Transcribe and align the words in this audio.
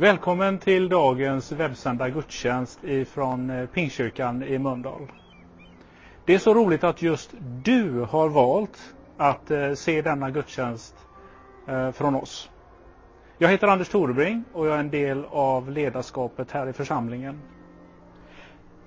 Välkommen 0.00 0.58
till 0.58 0.88
dagens 0.88 1.52
webbsända 1.52 2.08
gudstjänst 2.08 2.84
ifrån 2.84 3.50
eh, 3.50 3.66
Pingstkyrkan 3.66 4.42
i 4.42 4.58
Mölndal. 4.58 5.12
Det 6.24 6.34
är 6.34 6.38
så 6.38 6.54
roligt 6.54 6.84
att 6.84 7.02
just 7.02 7.30
du 7.64 8.00
har 8.00 8.28
valt 8.28 8.94
att 9.16 9.50
eh, 9.50 9.74
se 9.74 10.02
denna 10.02 10.30
gudstjänst 10.30 10.94
eh, 11.66 11.90
från 11.90 12.14
oss. 12.14 12.50
Jag 13.38 13.48
heter 13.48 13.66
Anders 13.68 13.88
Torebring 13.88 14.44
och 14.52 14.66
jag 14.66 14.74
är 14.74 14.80
en 14.80 14.90
del 14.90 15.24
av 15.30 15.70
ledarskapet 15.70 16.50
här 16.50 16.66
i 16.66 16.72
församlingen. 16.72 17.42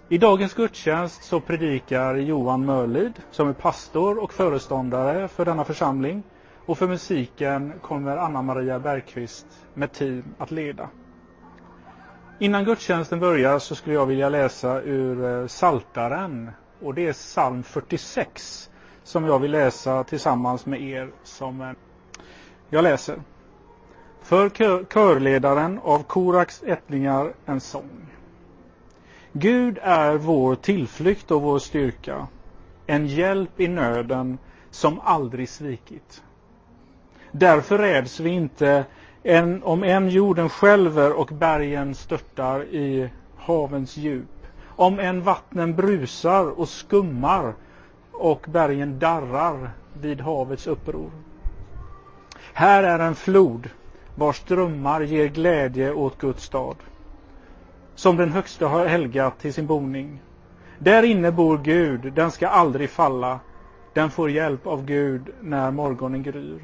I 0.10 0.18
dagens 0.18 0.54
gudstjänst 0.54 1.24
så 1.24 1.40
predikar 1.40 2.16
Johan 2.16 2.66
Mörlid 2.66 3.22
som 3.32 3.50
är 3.50 3.54
pastor 3.54 4.24
och 4.24 4.34
föreståndare 4.34 5.28
för 5.28 5.46
denna 5.46 5.64
församling 5.66 6.24
och 6.66 6.78
för 6.78 6.88
musiken 6.88 7.74
kommer 7.82 8.18
Anna-Maria 8.18 8.80
Bergqvist 8.80 9.46
med 9.74 9.92
team 9.92 10.24
att 10.38 10.52
leda. 10.52 10.90
Innan 12.42 12.66
gudstjänsten 12.66 13.20
börjar 13.20 13.60
så 13.60 13.76
skulle 13.76 13.96
jag 13.96 14.06
vilja 14.06 14.30
läsa 14.30 14.82
ur 14.82 15.42
eh, 15.42 15.48
Saltaren 15.48 16.52
och 16.82 16.94
det 16.94 17.08
är 17.08 17.14
psalm 17.14 17.64
46 17.64 18.70
som 19.04 19.26
jag 19.26 19.40
vill 19.40 19.52
läsa 19.52 20.04
tillsammans 20.04 20.66
med 20.66 20.82
er 20.82 21.12
som 21.24 21.76
jag 22.70 22.84
läser. 22.84 23.22
För 24.22 24.50
körledaren 24.86 25.80
av 25.84 26.04
Koraks 26.04 26.64
ättlingar 26.64 27.34
en 27.46 27.60
sång. 27.60 28.06
Gud 29.32 29.80
är 29.82 30.16
vår 30.16 30.56
tillflykt 30.56 31.32
och 31.32 31.42
vår 31.42 31.60
styrka, 31.60 32.28
en 32.88 33.08
hjälp 33.08 33.60
i 33.60 33.68
nöden 33.68 34.38
som 34.72 35.00
aldrig 35.00 35.50
svikit. 35.50 36.24
Därför 37.32 37.78
räds 37.78 38.20
vi 38.20 38.30
inte 38.30 38.86
en, 39.24 39.64
om 39.64 39.84
än 39.84 40.10
jorden 40.10 40.50
skälver 40.50 41.14
och 41.14 41.28
bergen 41.28 41.96
störtar 41.96 42.64
i 42.64 43.10
havens 43.38 43.98
djup, 43.98 44.26
om 44.76 45.00
än 45.00 45.22
vattnen 45.22 45.76
brusar 45.76 46.60
och 46.60 46.70
skummar 46.70 47.54
och 48.12 48.46
bergen 48.48 49.00
darrar 49.00 49.70
vid 50.02 50.22
havets 50.22 50.68
uppror. 50.68 51.12
Här 52.54 52.84
är 52.84 53.00
en 53.00 53.16
flod 53.16 53.70
vars 54.16 54.38
strömmar 54.38 55.02
ger 55.02 55.28
glädje 55.28 55.94
åt 55.94 56.18
Guds 56.18 56.44
stad, 56.44 56.76
som 57.96 58.18
den 58.18 58.32
högste 58.32 58.66
har 58.66 58.86
helgat 58.86 59.40
till 59.40 59.54
sin 59.54 59.68
boning. 59.68 60.22
Där 60.80 61.04
inne 61.04 61.32
bor 61.32 61.58
Gud, 61.58 62.14
den 62.14 62.32
ska 62.32 62.48
aldrig 62.48 62.90
falla, 62.90 63.40
den 63.94 64.12
får 64.12 64.30
hjälp 64.30 64.68
av 64.68 64.86
Gud 64.86 65.30
när 65.42 65.72
morgonen 65.72 66.24
gryr. 66.24 66.60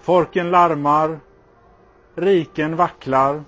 Folken 0.00 0.50
larmar, 0.50 1.20
riken 2.14 2.76
vacklar. 2.76 3.44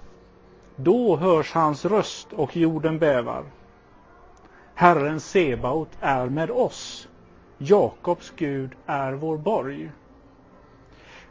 Då 0.77 1.17
hörs 1.17 1.53
hans 1.53 1.85
röst 1.85 2.33
och 2.33 2.57
jorden 2.57 2.99
bävar. 2.99 3.45
Herren 4.75 5.21
Sebaot 5.21 5.89
är 6.01 6.27
med 6.27 6.51
oss. 6.51 7.09
Jakobs 7.59 8.33
Gud 8.37 8.71
är 8.87 9.13
vår 9.13 9.37
borg. 9.37 9.91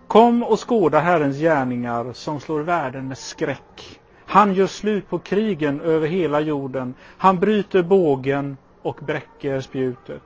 Kom 0.08 0.44
och 0.44 0.70
skåda 0.70 1.00
Herrens 1.00 1.38
gärningar 1.38 2.14
som 2.14 2.40
slår 2.40 2.60
världen 2.60 3.08
med 3.08 3.18
skräck. 3.18 4.00
Han 4.26 4.54
gör 4.54 4.68
slut 4.68 5.10
på 5.10 5.20
krigen 5.20 5.82
över 5.82 6.08
hela 6.08 6.40
jorden. 6.40 6.94
Han 7.18 7.40
bryter 7.40 7.84
bågen 7.84 8.58
och 8.82 9.00
bräcker 9.06 9.62
spjutet. 9.62 10.24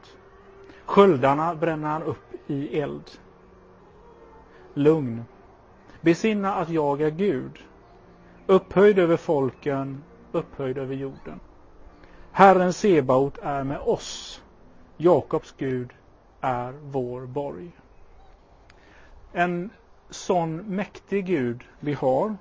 Sköldarna 0.85 1.55
bränner 1.55 1.89
han 1.89 2.03
upp 2.03 2.33
i 2.47 2.79
eld 2.79 3.11
lugn. 4.73 5.25
Besinna 6.01 6.55
att 6.55 6.69
jag 6.69 7.01
är 7.01 7.09
Gud, 7.09 7.59
upphöjd 8.47 8.99
över 8.99 9.17
folken, 9.17 10.03
upphöjd 10.31 10.77
över 10.77 10.95
jorden. 10.95 11.39
Herren 12.31 12.73
Sebaot 12.73 13.37
är 13.37 13.63
med 13.63 13.79
oss. 13.79 14.41
Jakobs 14.97 15.53
Gud 15.57 15.93
är 16.41 16.73
vår 16.83 17.21
borg. 17.21 17.71
En 19.31 19.69
sån 20.09 20.55
mäktig 20.55 21.25
Gud 21.25 21.63
vi 21.79 21.93
har. 21.93 22.35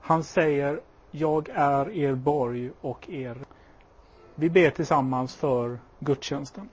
Han 0.00 0.24
säger, 0.24 0.80
jag 1.10 1.48
är 1.54 1.90
er 1.90 2.14
borg 2.14 2.70
och 2.80 3.10
er. 3.10 3.36
Vi 4.34 4.50
ber 4.50 4.70
tillsammans 4.70 5.34
för 5.34 5.78
gudstjänsten. 5.98 6.68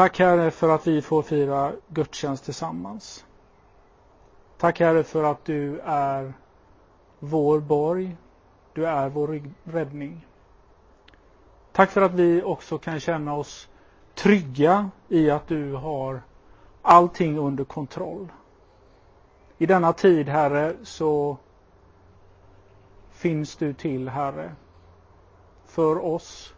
Tack 0.00 0.18
Herre 0.18 0.50
för 0.50 0.68
att 0.68 0.86
vi 0.86 1.02
får 1.02 1.22
fira 1.22 1.72
gudstjänst 1.88 2.44
tillsammans. 2.44 3.24
Tack 4.58 4.80
Herre 4.80 5.04
för 5.04 5.24
att 5.24 5.44
du 5.44 5.80
är 5.84 6.32
vår 7.18 7.60
borg. 7.60 8.16
Du 8.72 8.86
är 8.86 9.08
vår 9.08 9.42
räddning. 9.64 10.26
Tack 11.72 11.90
för 11.90 12.02
att 12.02 12.12
vi 12.12 12.42
också 12.42 12.78
kan 12.78 13.00
känna 13.00 13.34
oss 13.34 13.68
trygga 14.14 14.90
i 15.08 15.30
att 15.30 15.48
du 15.48 15.72
har 15.72 16.22
allting 16.82 17.38
under 17.38 17.64
kontroll. 17.64 18.32
I 19.58 19.66
denna 19.66 19.92
tid, 19.92 20.28
Herre, 20.28 20.76
så 20.82 21.36
finns 23.10 23.56
du 23.56 23.74
till, 23.74 24.08
Herre, 24.08 24.54
för 25.66 26.04
oss 26.04 26.54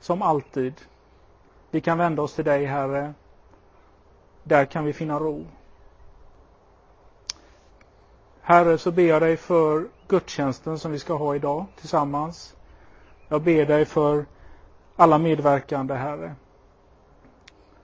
som 0.00 0.22
alltid. 0.22 0.74
Vi 1.70 1.80
kan 1.80 1.98
vända 1.98 2.22
oss 2.22 2.34
till 2.34 2.44
dig, 2.44 2.64
Herre. 2.64 3.14
Där 4.42 4.64
kan 4.64 4.84
vi 4.84 4.92
finna 4.92 5.18
ro. 5.18 5.46
Herre, 8.40 8.78
så 8.78 8.90
ber 8.92 9.02
jag 9.02 9.22
dig 9.22 9.36
för 9.36 9.88
gudstjänsten 10.08 10.78
som 10.78 10.92
vi 10.92 10.98
ska 10.98 11.14
ha 11.14 11.34
idag 11.34 11.66
tillsammans. 11.76 12.56
Jag 13.28 13.42
ber 13.42 13.66
dig 13.66 13.84
för 13.84 14.24
alla 14.96 15.18
medverkande, 15.18 15.94
Herre. 15.94 16.34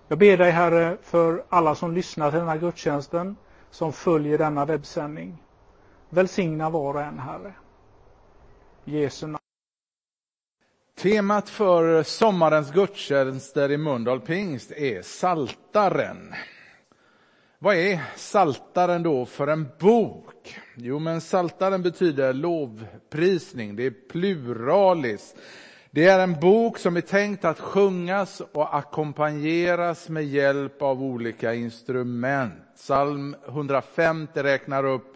Jag 0.08 0.18
ber 0.18 0.36
dig, 0.36 0.50
Herre, 0.50 0.96
för 1.02 1.44
alla 1.48 1.74
som 1.74 1.92
lyssnar 1.92 2.30
till 2.30 2.40
denna 2.40 2.56
gudstjänsten, 2.56 3.36
som 3.70 3.92
följer 3.92 4.38
denna 4.38 4.64
webbsändning. 4.64 5.42
Välsigna 6.08 6.70
var 6.70 6.94
och 6.94 7.02
en, 7.02 7.18
Herre. 7.18 7.52
Jesu 8.84 9.26
namn. 9.26 9.45
Temat 11.06 11.48
för 11.48 12.02
sommarens 12.02 12.72
gudstjänster 12.72 13.70
i 13.70 13.76
Mölndal 13.76 14.20
pingst 14.20 14.72
är 14.72 15.02
Saltaren. 15.02 16.34
Vad 17.58 17.76
är 17.76 18.00
Saltaren 18.16 19.02
då 19.02 19.26
för 19.26 19.46
en 19.46 19.68
bok? 19.78 20.58
Jo, 20.74 20.98
men 20.98 21.20
Saltaren 21.20 21.82
betyder 21.82 22.32
lovprisning, 22.32 23.76
det 23.76 23.86
är 23.86 23.94
pluralis. 24.08 25.34
Det 25.90 26.06
är 26.06 26.18
en 26.18 26.40
bok 26.40 26.78
som 26.78 26.96
är 26.96 27.00
tänkt 27.00 27.44
att 27.44 27.60
sjungas 27.60 28.42
och 28.52 28.76
ackompanjeras 28.76 30.08
med 30.08 30.24
hjälp 30.24 30.82
av 30.82 31.02
olika 31.02 31.54
instrument. 31.54 32.54
Psalm 32.76 33.36
150 33.48 34.42
räknar 34.42 34.84
upp 34.84 35.12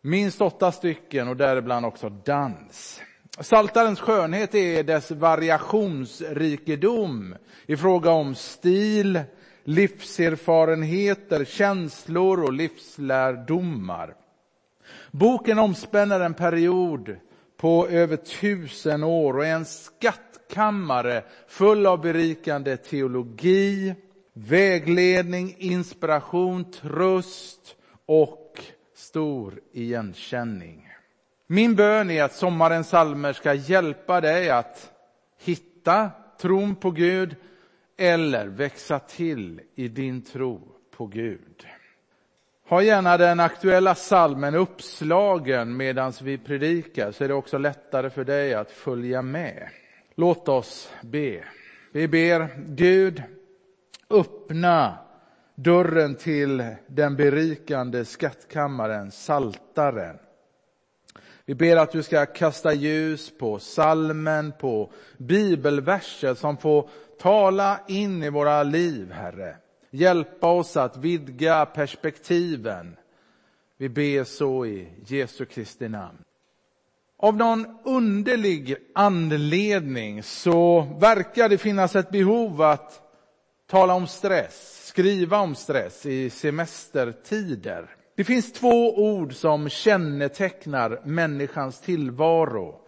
minst 0.00 0.40
åtta 0.40 0.72
stycken 0.72 1.28
och 1.28 1.36
däribland 1.36 1.86
också 1.86 2.08
dans. 2.08 3.00
Saltarens 3.40 4.00
skönhet 4.00 4.54
är 4.54 4.82
dess 4.82 5.10
variationsrikedom 5.10 7.34
i 7.66 7.76
fråga 7.76 8.10
om 8.10 8.34
stil, 8.34 9.20
livserfarenheter, 9.64 11.44
känslor 11.44 12.42
och 12.42 12.52
livslärdomar. 12.52 14.14
Boken 15.10 15.58
omspänner 15.58 16.20
en 16.20 16.34
period 16.34 17.16
på 17.56 17.88
över 17.88 18.16
tusen 18.16 19.04
år 19.04 19.36
och 19.36 19.46
är 19.46 19.54
en 19.54 19.64
skattkammare 19.64 21.24
full 21.48 21.86
av 21.86 22.00
berikande 22.00 22.76
teologi, 22.76 23.94
vägledning, 24.32 25.54
inspiration, 25.58 26.70
tröst 26.70 27.76
och 28.06 28.60
stor 28.94 29.60
igenkänning. 29.72 30.85
Min 31.46 31.76
bön 31.76 32.10
är 32.10 32.22
att 32.22 32.32
sommarens 32.32 32.88
salmer 32.88 33.32
ska 33.32 33.54
hjälpa 33.54 34.20
dig 34.20 34.50
att 34.50 34.92
hitta 35.38 36.10
tron 36.40 36.74
på 36.74 36.90
Gud 36.90 37.36
eller 37.96 38.46
växa 38.46 38.98
till 38.98 39.60
i 39.74 39.88
din 39.88 40.22
tro 40.22 40.60
på 40.96 41.06
Gud. 41.06 41.66
Ha 42.68 42.82
gärna 42.82 43.16
den 43.16 43.40
aktuella 43.40 43.94
salmen 43.94 44.54
uppslagen 44.54 45.76
medan 45.76 46.12
vi 46.22 46.38
predikar 46.38 47.12
så 47.12 47.24
är 47.24 47.28
det 47.28 47.34
också 47.34 47.58
lättare 47.58 48.10
för 48.10 48.24
dig 48.24 48.54
att 48.54 48.70
följa 48.70 49.22
med. 49.22 49.68
Låt 50.14 50.48
oss 50.48 50.92
be. 51.02 51.44
Vi 51.92 52.08
ber 52.08 52.48
Gud, 52.66 53.22
öppna 54.10 54.98
dörren 55.54 56.14
till 56.14 56.64
den 56.86 57.16
berikande 57.16 58.04
skattkammaren, 58.04 59.10
saltaren. 59.10 60.18
Vi 61.48 61.54
ber 61.54 61.76
att 61.76 61.92
du 61.92 62.02
ska 62.02 62.26
kasta 62.26 62.72
ljus 62.72 63.32
på 63.38 63.58
salmen, 63.58 64.52
på 64.58 64.92
bibelverser 65.16 66.34
som 66.34 66.56
får 66.56 66.88
tala 67.18 67.80
in 67.88 68.22
i 68.22 68.30
våra 68.30 68.62
liv, 68.62 69.12
Herre. 69.12 69.56
Hjälpa 69.90 70.50
oss 70.50 70.76
att 70.76 70.96
vidga 70.96 71.66
perspektiven. 71.66 72.96
Vi 73.76 73.88
ber 73.88 74.24
så 74.24 74.66
i 74.66 74.88
Jesu 75.06 75.44
Kristi 75.44 75.88
namn. 75.88 76.18
Av 77.18 77.36
någon 77.36 77.78
underlig 77.84 78.76
anledning 78.94 80.22
så 80.22 80.80
verkar 81.00 81.48
det 81.48 81.58
finnas 81.58 81.96
ett 81.96 82.10
behov 82.10 82.62
att 82.62 83.00
tala 83.66 83.94
om 83.94 84.06
stress, 84.06 84.86
skriva 84.86 85.38
om 85.38 85.54
stress 85.54 86.06
i 86.06 86.30
semestertider. 86.30 87.96
Det 88.16 88.24
finns 88.24 88.52
två 88.52 88.98
ord 88.98 89.34
som 89.34 89.68
kännetecknar 89.68 91.00
människans 91.04 91.80
tillvaro. 91.80 92.80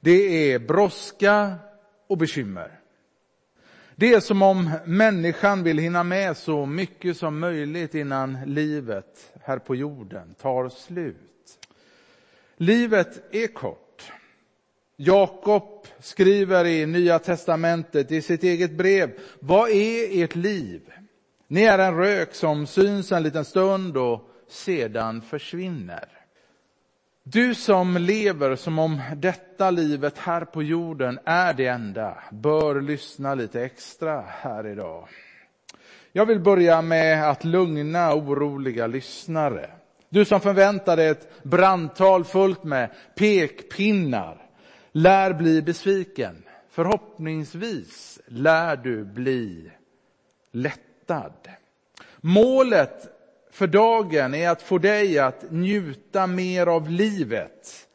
Det 0.00 0.52
är 0.52 0.58
brådska 0.58 1.54
och 2.06 2.18
bekymmer. 2.18 2.80
Det 3.96 4.14
är 4.14 4.20
som 4.20 4.42
om 4.42 4.70
människan 4.84 5.62
vill 5.62 5.78
hinna 5.78 6.04
med 6.04 6.36
så 6.36 6.66
mycket 6.66 7.16
som 7.16 7.38
möjligt 7.38 7.94
innan 7.94 8.38
livet 8.46 9.32
här 9.42 9.58
på 9.58 9.74
jorden 9.76 10.34
tar 10.34 10.68
slut. 10.68 11.16
Livet 12.56 13.34
är 13.34 13.46
kort. 13.46 14.12
Jakob 14.96 15.86
skriver 15.98 16.64
i 16.64 16.86
Nya 16.86 17.18
testamentet 17.18 18.12
i 18.12 18.22
sitt 18.22 18.42
eget 18.42 18.72
brev, 18.72 19.10
vad 19.40 19.70
är 19.70 20.24
ert 20.24 20.34
liv? 20.34 20.80
Ni 21.48 21.62
är 21.62 21.78
en 21.78 21.96
rök 21.96 22.34
som 22.34 22.66
syns 22.66 23.12
en 23.12 23.22
liten 23.22 23.44
stund 23.44 23.96
och 23.96 24.29
sedan 24.52 25.22
försvinner. 25.22 26.08
Du 27.22 27.54
som 27.54 27.96
lever 27.96 28.56
som 28.56 28.78
om 28.78 29.00
detta 29.16 29.70
livet 29.70 30.18
här 30.18 30.44
på 30.44 30.62
jorden 30.62 31.18
är 31.24 31.54
det 31.54 31.66
enda, 31.66 32.18
bör 32.30 32.80
lyssna 32.80 33.34
lite 33.34 33.64
extra 33.64 34.24
här 34.26 34.66
idag. 34.66 35.08
Jag 36.12 36.26
vill 36.26 36.40
börja 36.40 36.82
med 36.82 37.30
att 37.30 37.44
lugna 37.44 38.14
oroliga 38.14 38.86
lyssnare. 38.86 39.70
Du 40.08 40.24
som 40.24 40.40
förväntar 40.40 40.96
dig 40.96 41.08
ett 41.08 41.42
brandtal 41.42 42.24
fullt 42.24 42.64
med 42.64 42.90
pekpinnar 43.16 44.50
lär 44.92 45.32
bli 45.32 45.62
besviken. 45.62 46.42
Förhoppningsvis 46.70 48.20
lär 48.26 48.76
du 48.76 49.04
bli 49.04 49.70
lättad. 50.52 51.48
Målet 52.20 53.19
för 53.50 53.66
dagen 53.66 54.34
är 54.34 54.50
att 54.50 54.62
få 54.62 54.78
dig 54.78 55.18
att 55.18 55.44
njuta 55.50 56.26
mer 56.26 56.66
av 56.66 56.90
livet, 56.90 57.86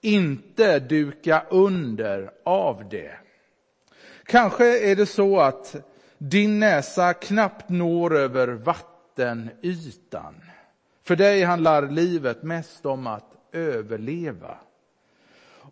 inte 0.00 0.78
duka 0.78 1.42
under 1.50 2.30
av 2.44 2.88
det. 2.88 3.12
Kanske 4.26 4.90
är 4.90 4.96
det 4.96 5.06
så 5.06 5.40
att 5.40 5.76
din 6.18 6.58
näsa 6.58 7.14
knappt 7.14 7.68
når 7.68 8.16
över 8.16 8.48
vattenytan. 8.48 10.34
För 11.04 11.16
dig 11.16 11.42
handlar 11.42 11.88
livet 11.90 12.42
mest 12.42 12.86
om 12.86 13.06
att 13.06 13.30
överleva. 13.52 14.56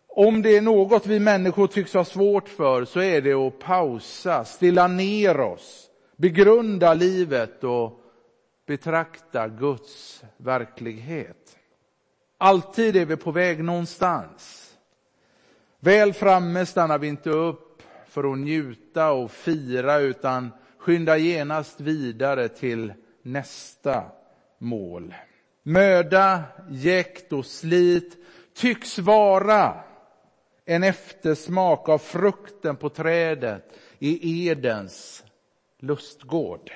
Om 0.09 0.43
det 0.43 0.57
är 0.57 0.61
något 0.61 1.07
vi 1.07 1.21
människor 1.21 1.67
tycks 1.67 1.95
ha 1.95 2.05
svårt 2.05 2.49
för 2.49 2.85
så 2.85 3.01
är 3.01 3.21
det 3.21 3.33
att 3.33 3.59
pausa, 3.59 4.45
stilla 4.45 4.87
ner 4.87 5.41
oss, 5.41 5.87
begrunda 6.17 6.95
livet 6.95 7.65
och 7.65 8.01
betrakta 8.71 9.49
Guds 9.49 10.25
verklighet. 10.37 11.59
Alltid 12.39 12.97
är 12.97 13.05
vi 13.05 13.17
på 13.17 13.31
väg 13.31 13.65
någonstans. 13.65 14.75
Väl 15.81 16.13
framme 16.13 16.67
stannar 16.67 16.99
vi 16.99 17.09
inte 17.09 17.31
upp 17.31 17.83
för 18.07 18.33
att 18.33 18.39
njuta 18.39 19.11
och 19.13 19.31
fira 19.31 19.99
utan 19.99 20.51
skyndar 20.79 21.17
genast 21.17 21.81
vidare 21.81 22.49
till 22.49 22.93
nästa 23.23 24.05
mål. 24.59 25.15
Möda, 25.63 26.43
jäkt 26.71 27.33
och 27.33 27.47
slit 27.47 28.17
tycks 28.55 28.99
vara 28.99 29.85
en 30.65 30.83
eftersmak 30.83 31.89
av 31.89 31.99
frukten 31.99 32.77
på 32.77 32.89
trädet 32.89 33.79
i 33.99 34.49
Edens 34.49 35.25
lustgård. 35.79 36.71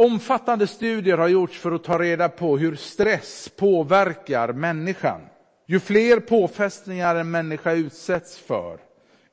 Omfattande 0.00 0.66
studier 0.66 1.18
har 1.18 1.28
gjorts 1.28 1.58
för 1.58 1.72
att 1.72 1.84
ta 1.84 1.98
reda 1.98 2.28
på 2.28 2.58
hur 2.58 2.76
stress 2.76 3.50
påverkar 3.56 4.52
människan. 4.52 5.20
Ju 5.66 5.80
fler 5.80 6.20
påfrestningar 6.20 7.16
en 7.16 7.30
människa 7.30 7.72
utsätts 7.72 8.38
för 8.38 8.78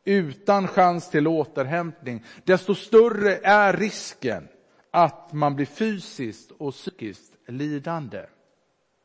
utan 0.05 0.67
chans 0.67 1.09
till 1.09 1.27
återhämtning, 1.27 2.23
desto 2.43 2.75
större 2.75 3.35
är 3.43 3.73
risken 3.73 4.47
att 4.91 5.33
man 5.33 5.55
blir 5.55 5.65
fysiskt 5.65 6.51
och 6.51 6.73
psykiskt 6.73 7.33
lidande. 7.47 8.21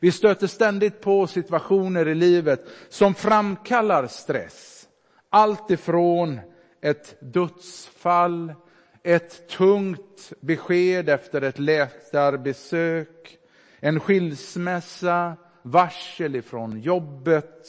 Vi 0.00 0.12
stöter 0.12 0.46
ständigt 0.46 1.00
på 1.00 1.26
situationer 1.26 2.08
i 2.08 2.14
livet 2.14 2.64
som 2.88 3.14
framkallar 3.14 4.06
stress. 4.06 4.88
Allt 5.30 5.70
ifrån 5.70 6.40
ett 6.82 7.16
dödsfall, 7.20 8.54
ett 9.02 9.48
tungt 9.48 10.32
besked 10.40 11.08
efter 11.08 11.42
ett 11.42 11.58
läkarbesök, 11.58 13.38
en 13.80 14.00
skilsmässa, 14.00 15.36
varsel 15.62 16.36
ifrån 16.36 16.80
jobbet. 16.80 17.66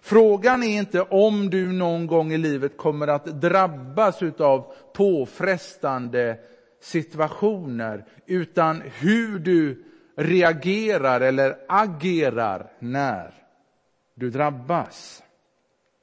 Frågan 0.00 0.62
är 0.62 0.78
inte 0.78 1.02
om 1.02 1.50
du 1.50 1.72
någon 1.72 2.06
gång 2.06 2.32
i 2.32 2.38
livet 2.38 2.76
kommer 2.76 3.08
att 3.08 3.40
drabbas 3.40 4.22
av 4.22 4.74
påfrestande 4.92 6.38
situationer, 6.80 8.04
utan 8.26 8.82
hur 8.98 9.38
du 9.38 9.84
reagerar 10.16 11.20
eller 11.20 11.58
agerar 11.68 12.72
när 12.78 13.34
du 14.14 14.30
drabbas. 14.30 15.22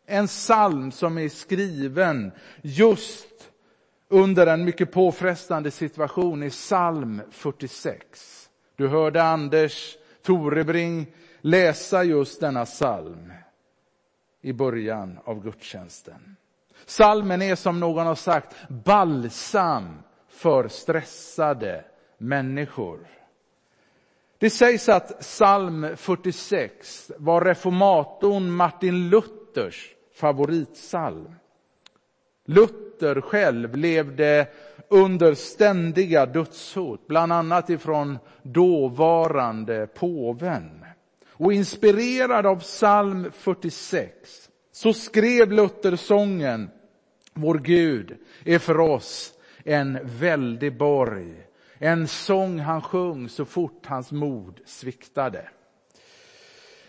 En 0.06 0.28
psalm 0.28 0.92
som 0.92 1.18
är 1.18 1.30
skriven 1.30 2.32
just 2.62 3.49
under 4.10 4.48
en 4.48 4.66
mycket 4.66 4.92
påfrestande 4.92 5.72
situation 5.72 6.44
i 6.44 6.50
psalm 6.50 7.22
46. 7.32 8.50
Du 8.76 8.88
hörde 8.88 9.24
Anders 9.24 9.98
Torebring 10.22 11.08
läsa 11.42 12.04
just 12.04 12.40
denna 12.40 12.66
psalm 12.66 13.34
i 14.42 14.54
början 14.54 15.20
av 15.24 15.44
gudstjänsten. 15.44 16.36
Salmen 16.86 17.42
är 17.42 17.56
som 17.56 17.80
någon 17.80 18.08
har 18.08 18.16
sagt 18.16 18.56
balsam 18.70 20.00
för 20.28 20.68
stressade 20.68 21.86
människor. 22.18 23.08
Det 24.38 24.50
sägs 24.50 24.90
att 24.90 25.20
psalm 25.20 25.88
46 25.98 27.12
var 27.18 27.42
reformatorn 27.46 28.52
Martin 28.52 29.10
Luthers 29.10 29.96
favoritsalm. 30.14 31.36
Luther 32.50 33.22
själv 33.22 33.76
levde 33.76 34.48
under 34.88 35.34
ständiga 35.34 36.26
dödshot, 36.26 37.08
bland 37.08 37.34
annat 37.34 37.70
ifrån 37.70 38.18
dåvarande 38.44 39.88
påven. 39.88 40.86
Och 41.28 41.54
inspirerad 41.54 42.46
av 42.46 42.60
psalm 42.60 43.32
46 43.32 44.10
så 44.72 44.94
skrev 44.94 45.52
Luther 45.52 45.96
sången 45.96 46.70
Vår 47.34 47.60
Gud 47.60 48.18
är 48.46 48.60
för 48.60 48.80
oss 48.80 49.34
en 49.64 50.00
väldig 50.04 50.78
borg. 50.78 51.34
En 51.78 52.08
sång 52.08 52.60
han 52.60 52.82
sjöng 52.82 53.30
så 53.30 53.46
fort 53.46 53.86
hans 53.86 54.12
mod 54.12 54.60
sviktade. 54.66 55.50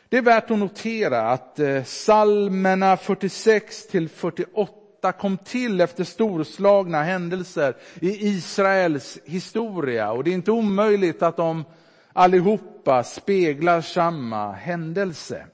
Det 0.09 0.19
är 0.19 0.23
värt 0.23 0.51
att 0.51 0.59
notera 0.59 1.21
att 1.21 1.59
eh, 1.59 1.83
psalmerna 1.83 2.97
46 2.97 3.87
till 3.87 4.09
48 4.09 4.80
kom 5.13 5.39
till 5.39 5.81
efter 5.81 6.05
storslagna 6.05 7.03
händelser 7.03 7.77
i 8.01 8.29
Israels 8.29 9.19
historia 9.25 10.13
och 10.13 10.25
det 10.25 10.31
är 10.31 10.35
inte 10.35 10.51
omöjligt 10.51 11.23
att 11.23 11.37
de 11.37 11.65
allihopa 12.13 13.03
speglar 13.03 13.81
samma 13.81 14.53
händelse. 14.53 15.47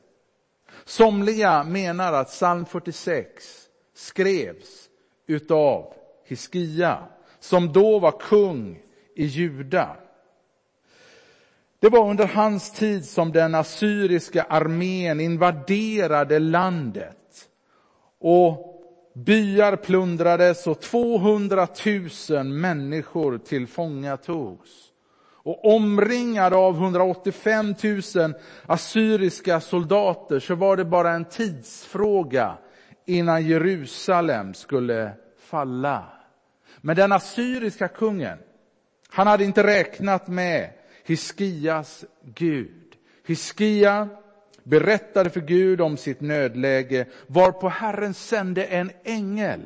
Somliga 0.85 1.65
menar 1.65 2.13
att 2.13 2.29
psalm 2.29 2.67
46 2.67 3.69
skrevs 3.95 4.89
utav 5.27 5.95
Hiskia, 6.27 6.99
som 7.41 7.73
då 7.73 7.99
var 7.99 8.21
kung 8.21 8.79
i 9.15 9.25
Juda. 9.25 9.97
Det 11.81 11.89
var 11.89 12.11
under 12.11 12.27
hans 12.27 12.71
tid 12.73 13.05
som 13.05 13.33
den 13.33 13.55
assyriska 13.55 14.43
armén 14.43 15.21
invaderade 15.21 16.39
landet 16.39 17.49
och 18.21 18.76
byar 19.25 19.77
plundrades 19.77 20.67
och 20.67 20.81
200 20.81 21.69
000 22.31 22.45
människor 22.45 23.39
tillfångatogs. 23.39 24.71
Och 25.29 25.75
omringad 25.75 26.55
av 26.55 26.75
185 26.75 27.75
000 28.15 28.35
assyriska 28.67 29.61
soldater 29.61 30.41
så 30.41 30.55
var 30.55 30.77
det 30.77 30.85
bara 30.85 31.11
en 31.11 31.25
tidsfråga 31.25 32.59
innan 33.07 33.47
Jerusalem 33.47 34.55
skulle 34.55 35.13
falla. 35.39 36.05
Men 36.81 36.97
den 36.97 37.13
assyriska 37.13 37.89
kungen, 37.89 38.39
han 39.09 39.27
hade 39.27 39.45
inte 39.45 39.67
räknat 39.67 40.29
med 40.29 40.71
Hiskias 41.05 42.05
Gud. 42.25 42.97
Hiskia 43.27 44.09
berättade 44.67 45.31
för 45.31 45.41
Gud 45.41 45.81
om 45.81 45.97
sitt 45.97 46.21
nödläge, 46.21 47.07
varpå 47.27 47.69
Herren 47.69 48.15
sände 48.15 48.65
en 48.65 48.91
ängel 49.05 49.61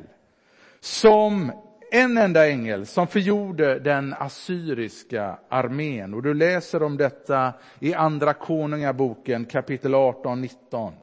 som 0.79 1.51
en 1.91 2.17
enda 2.17 2.49
ängel 2.49 2.85
som 2.85 3.07
förgjorde 3.07 3.79
den 3.79 4.15
assyriska 4.19 5.39
armén. 5.49 6.13
Och 6.13 6.23
du 6.23 6.33
läser 6.33 6.83
om 6.83 6.97
detta 6.97 7.53
i 7.79 7.93
Andra 7.93 8.33
Konungaboken 8.33 9.45
kapitel 9.45 9.95
18-19. 9.95 10.93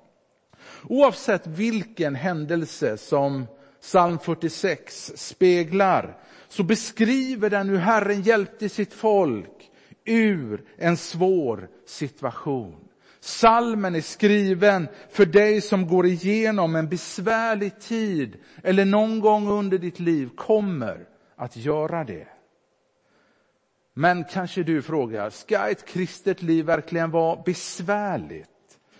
Oavsett 0.88 1.46
vilken 1.46 2.14
händelse 2.14 2.96
som 2.96 3.46
psalm 3.80 4.18
46 4.18 5.12
speglar 5.16 6.16
så 6.48 6.62
beskriver 6.62 7.50
den 7.50 7.68
hur 7.68 7.78
Herren 7.78 8.22
hjälpte 8.22 8.68
sitt 8.68 8.92
folk 8.92 9.70
ur 10.04 10.64
en 10.76 10.96
svår 10.96 11.68
situation. 11.86 12.87
Salmen 13.20 13.94
är 13.94 14.00
skriven 14.00 14.88
för 15.10 15.26
dig 15.26 15.60
som 15.60 15.86
går 15.86 16.06
igenom 16.06 16.76
en 16.76 16.88
besvärlig 16.88 17.80
tid 17.80 18.36
eller 18.62 18.84
någon 18.84 19.20
gång 19.20 19.48
under 19.48 19.78
ditt 19.78 20.00
liv 20.00 20.28
kommer 20.36 21.06
att 21.36 21.56
göra 21.56 22.04
det. 22.04 22.28
Men 23.94 24.24
kanske 24.24 24.62
du 24.62 24.82
frågar, 24.82 25.30
ska 25.30 25.68
ett 25.68 25.86
kristet 25.86 26.42
liv 26.42 26.64
verkligen 26.64 27.10
vara 27.10 27.42
besvärligt? 27.42 28.48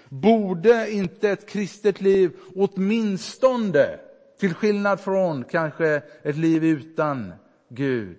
Borde 0.09 0.91
inte 0.91 1.31
ett 1.31 1.49
kristet 1.49 2.01
liv 2.01 2.37
åtminstone, 2.57 3.99
till 4.41 4.55
skillnad 4.55 5.01
från 5.01 5.45
kanske 5.45 6.03
ett 6.23 6.37
liv 6.37 6.65
utan 6.65 7.33
Gud, 7.69 8.19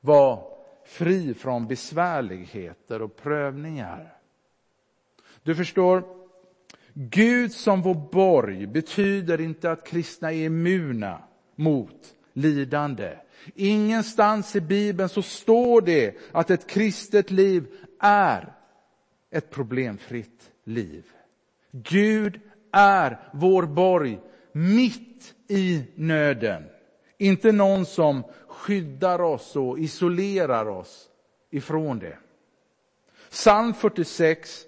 vara 0.00 0.38
fri 0.84 1.34
från 1.34 1.66
besvärligheter 1.66 3.02
och 3.02 3.16
prövningar? 3.16 4.15
Du 5.46 5.54
förstår, 5.54 6.04
Gud 6.94 7.52
som 7.52 7.82
vår 7.82 7.94
borg 7.94 8.66
betyder 8.66 9.40
inte 9.40 9.70
att 9.70 9.86
kristna 9.86 10.32
är 10.32 10.44
immuna 10.44 11.22
mot 11.56 12.14
lidande. 12.32 13.16
Ingenstans 13.54 14.56
i 14.56 14.60
Bibeln 14.60 15.08
så 15.08 15.22
står 15.22 15.80
det 15.80 16.16
att 16.32 16.50
ett 16.50 16.66
kristet 16.66 17.30
liv 17.30 17.66
är 18.00 18.52
ett 19.30 19.50
problemfritt 19.50 20.50
liv. 20.64 21.04
Gud 21.70 22.40
är 22.72 23.18
vår 23.32 23.62
borg 23.62 24.20
mitt 24.52 25.34
i 25.48 25.84
nöden. 25.94 26.64
Inte 27.18 27.52
någon 27.52 27.86
som 27.86 28.22
skyddar 28.48 29.20
oss 29.20 29.56
och 29.56 29.78
isolerar 29.78 30.68
oss 30.68 31.08
ifrån 31.50 31.98
det. 31.98 32.18
Psalm 33.30 33.74
46 33.74 34.66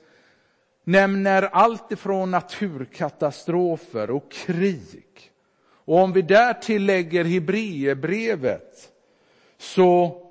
nämner 0.88 1.42
allt 1.42 1.92
ifrån 1.92 2.30
naturkatastrofer 2.30 4.11
och 4.11 4.33
krig. 4.33 5.33
Och 5.85 5.99
om 5.99 6.12
vi 6.12 6.23
därtill 6.23 6.85
lägger 6.85 7.25
Hebreerbrevet 7.25 8.92
så 9.59 10.23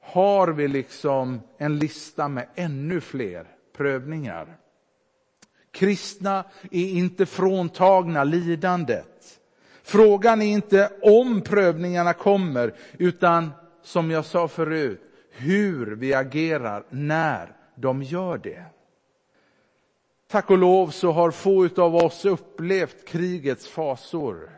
har 0.00 0.48
vi 0.48 0.68
liksom 0.68 1.40
en 1.58 1.78
lista 1.78 2.28
med 2.28 2.46
ännu 2.54 3.00
fler 3.00 3.46
prövningar. 3.76 4.56
Kristna 5.70 6.44
är 6.70 6.88
inte 6.88 7.26
fråntagna 7.26 8.24
lidandet. 8.24 9.40
Frågan 9.82 10.42
är 10.42 10.46
inte 10.46 10.90
om 11.02 11.40
prövningarna 11.40 12.12
kommer, 12.12 12.74
utan 12.98 13.50
som 13.82 14.10
jag 14.10 14.24
sa 14.24 14.48
förut, 14.48 15.00
hur 15.30 15.96
vi 15.96 16.14
agerar 16.14 16.84
när 16.90 17.56
de 17.74 18.02
gör 18.02 18.38
det. 18.38 18.64
Tack 20.30 20.50
och 20.50 20.58
lov 20.58 20.88
så 20.88 21.12
har 21.12 21.30
få 21.30 21.68
av 21.82 21.96
oss 21.96 22.24
upplevt 22.24 23.08
krigets 23.08 23.68
fasor. 23.68 24.50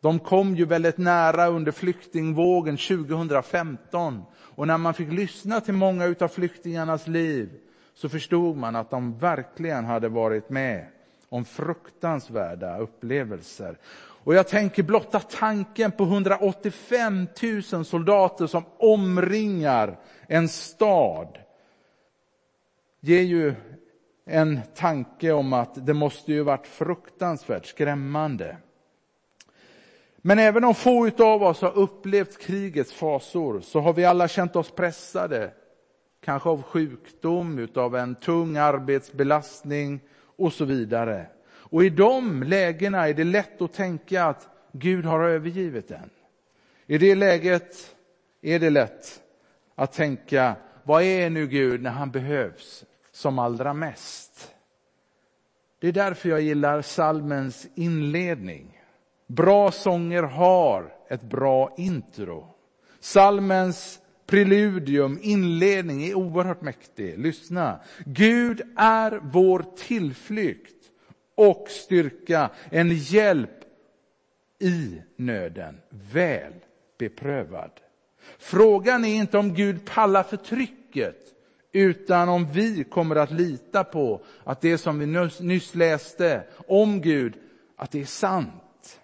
De 0.00 0.18
kom 0.18 0.56
ju 0.56 0.64
väldigt 0.64 0.98
nära 0.98 1.46
under 1.46 1.72
flyktingvågen 1.72 2.76
2015. 2.76 4.22
Och 4.34 4.66
när 4.66 4.78
man 4.78 4.94
fick 4.94 5.12
lyssna 5.12 5.60
till 5.60 5.74
många 5.74 6.14
av 6.20 6.28
flyktingarnas 6.28 7.06
liv 7.06 7.50
så 7.94 8.08
förstod 8.08 8.56
man 8.56 8.76
att 8.76 8.90
de 8.90 9.18
verkligen 9.18 9.84
hade 9.84 10.08
varit 10.08 10.50
med 10.50 10.86
om 11.28 11.44
fruktansvärda 11.44 12.78
upplevelser. 12.78 13.78
Och 13.96 14.34
jag 14.34 14.48
tänker 14.48 14.82
blotta 14.82 15.20
tanken 15.20 15.92
på 15.92 16.04
185 16.04 17.26
000 17.72 17.84
soldater 17.84 18.46
som 18.46 18.64
omringar 18.78 19.98
en 20.28 20.48
stad 20.48 21.38
ger 23.00 23.22
ju 23.22 23.54
en 24.24 24.60
tanke 24.74 25.32
om 25.32 25.52
att 25.52 25.86
det 25.86 25.94
måste 25.94 26.32
ju 26.32 26.42
varit 26.42 26.66
fruktansvärt 26.66 27.66
skrämmande. 27.66 28.56
Men 30.16 30.38
även 30.38 30.64
om 30.64 30.74
få 30.74 31.10
av 31.18 31.42
oss 31.42 31.60
har 31.60 31.78
upplevt 31.78 32.38
krigets 32.38 32.92
fasor 32.92 33.60
så 33.60 33.80
har 33.80 33.92
vi 33.92 34.04
alla 34.04 34.28
känt 34.28 34.56
oss 34.56 34.70
pressade. 34.70 35.50
Kanske 36.20 36.48
av 36.48 36.62
sjukdom, 36.62 37.68
av 37.74 37.96
en 37.96 38.14
tung 38.14 38.56
arbetsbelastning 38.56 40.00
och 40.36 40.52
så 40.52 40.64
vidare. 40.64 41.26
Och 41.46 41.84
i 41.84 41.90
de 41.90 42.42
lägena 42.42 43.08
är 43.08 43.14
det 43.14 43.24
lätt 43.24 43.62
att 43.62 43.72
tänka 43.72 44.24
att 44.24 44.48
Gud 44.72 45.04
har 45.04 45.20
övergivit 45.20 45.90
en. 45.90 46.10
I 46.86 46.98
det 46.98 47.14
läget 47.14 47.96
är 48.42 48.58
det 48.58 48.70
lätt 48.70 49.22
att 49.74 49.92
tänka, 49.92 50.56
vad 50.82 51.02
är 51.02 51.30
nu 51.30 51.46
Gud 51.46 51.82
när 51.82 51.90
han 51.90 52.10
behövs? 52.10 52.84
Som 53.14 53.38
allra 53.38 53.74
mest. 53.74 54.54
Det 55.80 55.88
är 55.88 55.92
därför 55.92 56.28
jag 56.28 56.40
gillar 56.40 56.82
salmens 56.82 57.66
inledning. 57.74 58.80
Bra 59.26 59.70
sånger 59.70 60.22
har 60.22 60.92
ett 61.08 61.22
bra 61.22 61.74
intro. 61.76 62.46
Salmens 63.00 64.00
preludium, 64.26 65.18
inledning, 65.22 66.04
är 66.04 66.14
oerhört 66.14 66.62
mäktig. 66.62 67.18
Lyssna. 67.18 67.80
Gud 68.04 68.62
är 68.76 69.20
vår 69.22 69.64
tillflykt 69.76 70.90
och 71.34 71.66
styrka, 71.68 72.50
en 72.70 72.90
hjälp 72.90 73.64
i 74.58 75.00
nöden, 75.16 75.80
väl 76.12 76.52
beprövad. 76.98 77.70
Frågan 78.38 79.04
är 79.04 79.14
inte 79.14 79.38
om 79.38 79.54
Gud 79.54 79.84
pallar 79.84 80.22
förtrycket, 80.22 81.33
utan 81.74 82.28
om 82.28 82.46
vi 82.52 82.84
kommer 82.84 83.16
att 83.16 83.30
lita 83.30 83.84
på 83.84 84.24
att 84.44 84.60
det 84.60 84.78
som 84.78 84.98
vi 84.98 85.28
nyss 85.40 85.74
läste 85.74 86.42
om 86.66 87.00
Gud, 87.00 87.34
att 87.76 87.90
det 87.90 88.00
är 88.00 88.04
sant. 88.04 89.00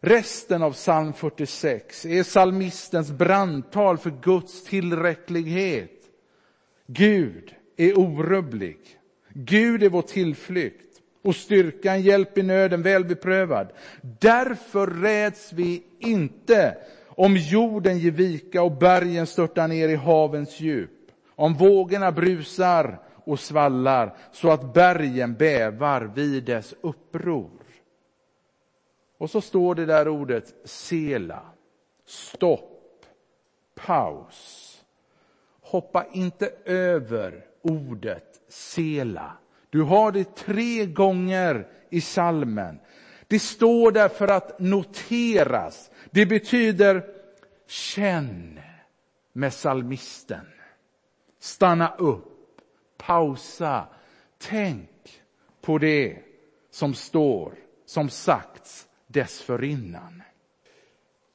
Resten 0.00 0.62
av 0.62 0.72
psalm 0.72 1.12
46 1.12 2.06
är 2.06 2.22
psalmistens 2.22 3.10
brandtal 3.10 3.98
för 3.98 4.12
Guds 4.22 4.64
tillräcklighet. 4.64 5.90
Gud 6.86 7.54
är 7.76 7.98
orubblig. 7.98 8.78
Gud 9.32 9.82
är 9.82 9.88
vår 9.88 10.02
tillflykt 10.02 11.00
och 11.22 11.36
styrkan, 11.36 12.02
hjälp 12.02 12.38
i 12.38 12.42
nöden, 12.42 12.82
väl 12.82 13.04
beprövad. 13.04 13.72
Därför 14.20 14.86
räds 14.86 15.52
vi 15.52 15.82
inte 15.98 16.76
om 17.06 17.36
jorden 17.36 17.98
ger 17.98 18.10
vika 18.10 18.62
och 18.62 18.72
bergen 18.72 19.26
störtar 19.26 19.68
ner 19.68 19.88
i 19.88 19.96
havens 19.96 20.60
djup 20.60 20.97
om 21.38 21.54
vågorna 21.54 22.12
brusar 22.12 22.98
och 23.24 23.40
svallar 23.40 24.16
så 24.32 24.50
att 24.50 24.74
bergen 24.74 25.34
bävar 25.34 26.00
vid 26.00 26.44
dess 26.44 26.74
uppror. 26.80 27.50
Och 29.18 29.30
så 29.30 29.40
står 29.40 29.74
det 29.74 29.86
där 29.86 30.08
ordet 30.08 30.54
sela, 30.64 31.42
stopp, 32.06 33.04
paus. 33.74 34.64
Hoppa 35.60 36.06
inte 36.12 36.52
över 36.64 37.44
ordet 37.62 38.40
sela. 38.48 39.32
Du 39.70 39.82
har 39.82 40.12
det 40.12 40.36
tre 40.36 40.86
gånger 40.86 41.68
i 41.90 42.00
salmen. 42.00 42.80
Det 43.26 43.38
står 43.38 43.92
där 43.92 44.08
för 44.08 44.28
att 44.28 44.60
noteras. 44.60 45.90
Det 46.10 46.26
betyder 46.26 47.04
känn 47.66 48.60
med 49.32 49.52
salmisten. 49.52 50.46
Stanna 51.38 51.94
upp, 51.98 52.60
pausa, 52.96 53.86
tänk 54.38 55.20
på 55.60 55.78
det 55.78 56.16
som 56.70 56.94
står, 56.94 57.54
som 57.86 58.10
sagts 58.10 58.86
dessförinnan. 59.06 60.22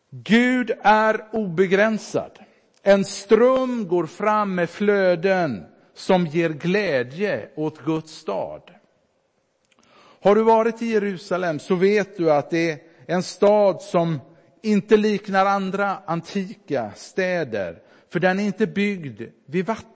Gud 0.10 0.72
är 0.82 1.28
obegränsad. 1.32 2.40
En 2.82 3.06
ström 3.06 3.88
går 3.88 4.06
fram 4.06 4.56
med 4.56 4.70
flöden 4.70 5.66
som 5.94 6.28
ger 6.28 6.50
glädje 6.50 7.50
åt 7.56 7.86
Guds 7.86 8.12
stad. 8.12 8.62
Har 10.22 10.36
du 10.36 10.44
varit 10.44 10.82
i 10.82 10.86
Jerusalem 10.86 11.60
så 11.60 11.76
vet 11.76 12.18
du 12.18 12.32
att 12.32 12.50
det 12.50 12.72
är 12.72 12.80
en 13.06 13.24
stad 13.24 13.82
som 13.82 14.20
inte 14.62 14.98
liknar 14.98 15.46
andra 15.46 15.98
antika 16.06 16.92
städer. 16.96 17.82
för 18.10 18.20
den 18.20 18.40
är 18.40 18.44
inte 18.44 18.68
byggd 18.68 19.22
vid 19.46 19.66
vatten. 19.66 19.93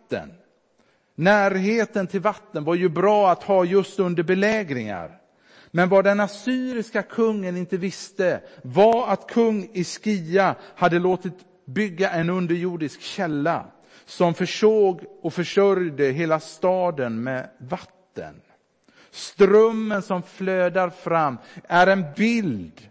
Närheten 1.15 2.07
till 2.07 2.21
vatten 2.21 2.63
var 2.63 2.75
ju 2.75 2.89
bra 2.89 3.31
att 3.31 3.43
ha 3.43 3.65
just 3.65 3.99
under 3.99 4.23
belägringar. 4.23 5.21
Men 5.71 5.89
vad 5.89 6.03
den 6.03 6.19
assyriska 6.19 7.01
kungen 7.01 7.57
inte 7.57 7.77
visste 7.77 8.41
var 8.63 9.07
att 9.07 9.29
kung 9.29 9.69
Iskia 9.73 10.55
hade 10.75 10.99
låtit 10.99 11.33
bygga 11.65 12.09
en 12.09 12.29
underjordisk 12.29 13.01
källa 13.01 13.65
som 14.05 14.33
försåg 14.33 15.03
och 15.21 15.33
försörjde 15.33 16.05
hela 16.05 16.39
staden 16.39 17.23
med 17.23 17.49
vatten. 17.57 18.41
Strömmen 19.11 20.01
som 20.01 20.23
flödar 20.23 20.89
fram 20.89 21.37
är 21.63 21.87
en 21.87 22.05
bild 22.17 22.89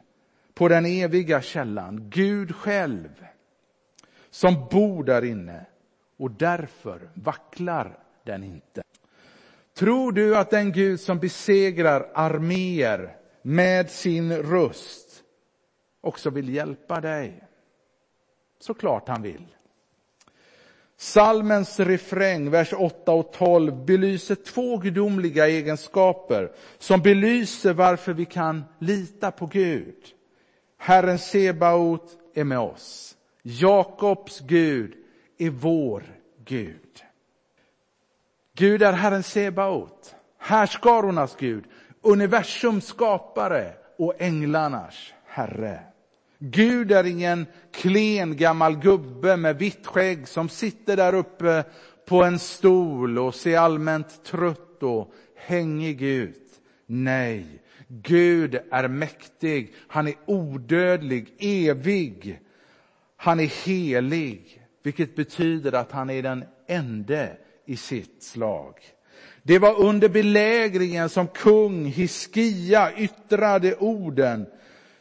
på 0.55 0.69
den 0.69 0.87
eviga 0.87 1.43
källan, 1.43 2.11
Gud 2.11 2.55
själv, 2.55 3.27
som 4.31 4.67
bor 4.71 5.05
där 5.05 5.25
inne 5.25 5.67
och 6.17 6.31
därför 6.31 7.11
vacklar 7.15 7.99
den 8.25 8.45
inte. 8.45 8.83
Tror 9.75 10.13
du 10.13 10.37
att 10.37 10.51
den 10.51 10.73
Gud 10.73 11.01
som 11.01 11.19
besegrar 11.19 12.11
arméer 12.15 13.17
med 13.43 13.91
sin 13.91 14.37
röst 14.37 15.23
också 16.01 16.31
vill 16.31 16.55
hjälpa 16.55 17.01
dig? 17.01 17.43
Såklart 18.59 19.09
han 19.09 19.23
vill. 19.23 19.47
Salmens 20.97 21.81
refräng, 21.81 22.51
vers 22.51 22.73
8 22.73 23.13
och 23.13 23.33
12, 23.33 23.85
belyser 23.85 24.35
två 24.35 24.77
gudomliga 24.77 25.49
egenskaper 25.49 26.53
som 26.79 27.03
belyser 27.03 27.73
varför 27.73 28.13
vi 28.13 28.25
kan 28.25 28.65
lita 28.79 29.31
på 29.31 29.47
Gud. 29.47 29.97
Herren 30.79 31.19
Sebaot 31.19 32.19
är 32.35 32.45
med 32.45 32.59
oss. 32.59 33.17
Jakobs 33.43 34.41
Gud 34.41 34.95
är 35.39 35.51
vår 35.51 36.03
Gud. 36.45 37.05
Gud 38.55 38.83
är 38.83 38.93
Herren 38.93 39.23
Sebaot, 39.23 40.15
härskarornas 40.39 41.37
Gud, 41.39 41.65
universums 42.03 42.87
skapare 42.87 43.73
och 43.99 44.15
änglarnas 44.19 45.13
Herre. 45.27 45.81
Gud 46.39 46.93
är 46.93 47.05
ingen 47.05 47.47
klen 47.73 48.37
gammal 48.37 48.77
gubbe 48.77 49.37
med 49.37 49.59
vitt 49.59 49.87
skägg 49.87 50.29
som 50.29 50.49
sitter 50.49 50.97
där 50.97 51.15
uppe 51.15 51.65
på 52.07 52.25
en 52.25 52.39
stol 52.39 53.19
och 53.19 53.35
ser 53.35 53.59
allmänt 53.59 54.25
trött 54.25 54.83
och 54.83 55.13
hängig 55.37 56.03
ut. 56.03 56.61
Nej, 56.87 57.47
Gud 57.89 58.61
är 58.71 58.89
mäktig, 58.89 59.75
han 59.89 60.09
är 60.09 60.15
odödlig, 60.27 61.35
evig. 61.39 62.41
Han 63.17 63.41
är 63.41 63.67
helig, 63.67 64.56
vilket 64.87 65.17
betyder 65.17 65.73
att 65.73 65.93
han 65.93 66.11
är 66.11 66.23
den 66.23 66.45
ende 66.67 67.37
i 67.65 67.77
sitt 67.77 68.23
slag. 68.23 68.75
Det 69.43 69.59
var 69.59 69.81
under 69.81 70.09
belägringen 70.09 71.09
som 71.09 71.29
kung 71.29 71.85
Hiskia 71.85 72.93
yttrade 72.97 73.77
orden, 73.77 74.47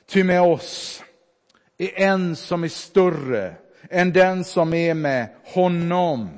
ty 0.06 0.24
med 0.24 0.42
oss 0.42 1.04
är 1.78 2.02
en 2.02 2.36
som 2.36 2.64
är 2.64 2.68
större 2.68 3.56
än 3.90 4.14
den 4.14 4.44
som 4.44 4.74
är 4.74 4.94
med 4.94 5.28
honom. 5.44 6.30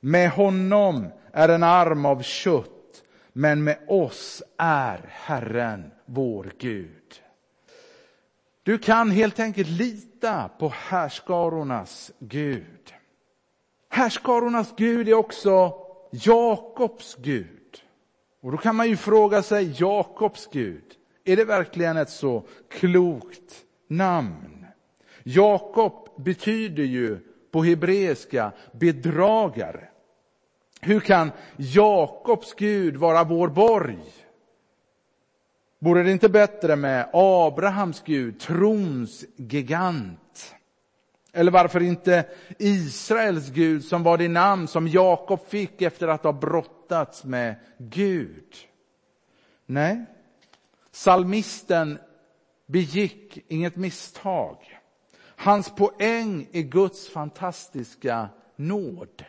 Med 0.00 0.30
honom 0.30 1.08
är 1.32 1.48
en 1.48 1.62
arm 1.62 2.06
av 2.06 2.22
kött, 2.22 3.02
men 3.32 3.64
med 3.64 3.78
oss 3.88 4.42
är 4.58 5.00
Herren 5.08 5.90
vår 6.06 6.52
Gud. 6.58 7.19
Du 8.70 8.78
kan 8.78 9.10
helt 9.10 9.40
enkelt 9.40 9.68
lita 9.68 10.50
på 10.58 10.68
härskarornas 10.68 12.12
Gud. 12.18 12.94
Härskarornas 13.88 14.74
Gud 14.76 15.08
är 15.08 15.14
också 15.14 15.74
Jakobs 16.10 17.16
Gud. 17.18 17.82
Och 18.42 18.52
då 18.52 18.58
kan 18.58 18.76
man 18.76 18.88
ju 18.88 18.96
fråga 18.96 19.42
sig, 19.42 19.74
Jakobs 19.80 20.48
Gud, 20.52 20.84
är 21.24 21.36
det 21.36 21.44
verkligen 21.44 21.96
ett 21.96 22.10
så 22.10 22.44
klokt 22.68 23.54
namn? 23.88 24.66
Jakob 25.22 26.08
betyder 26.24 26.84
ju 26.84 27.18
på 27.50 27.64
hebreiska 27.64 28.52
bedragare. 28.72 29.88
Hur 30.80 31.00
kan 31.00 31.32
Jakobs 31.56 32.54
Gud 32.54 32.96
vara 32.96 33.24
vår 33.24 33.48
borg? 33.48 33.98
Vore 35.82 36.02
det 36.02 36.12
inte 36.12 36.28
bättre 36.28 36.76
med 36.76 37.10
Abrahams 37.12 38.02
Gud, 38.04 38.40
trons 38.40 39.24
gigant? 39.36 40.54
Eller 41.32 41.52
varför 41.52 41.82
inte 41.82 42.24
Israels 42.58 43.50
Gud 43.50 43.84
som 43.84 44.02
var 44.02 44.18
det 44.18 44.28
namn 44.28 44.68
som 44.68 44.88
Jakob 44.88 45.48
fick 45.48 45.82
efter 45.82 46.08
att 46.08 46.24
ha 46.24 46.32
brottats 46.32 47.24
med 47.24 47.54
Gud? 47.78 48.54
Nej, 49.66 50.04
salmisten 50.90 51.98
begick 52.66 53.38
inget 53.48 53.76
misstag. 53.76 54.56
Hans 55.22 55.74
poäng 55.74 56.48
är 56.52 56.62
Guds 56.62 57.08
fantastiska 57.08 58.28
nåd. 58.56 59.24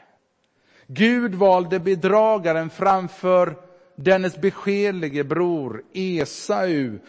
Gud 0.88 1.36
valde 1.36 1.80
bedragaren 1.80 2.70
framför 2.70 3.71
dennes 4.04 4.42
beskedlige 4.42 5.24
bror 5.24 5.84
Esau 5.94 7.00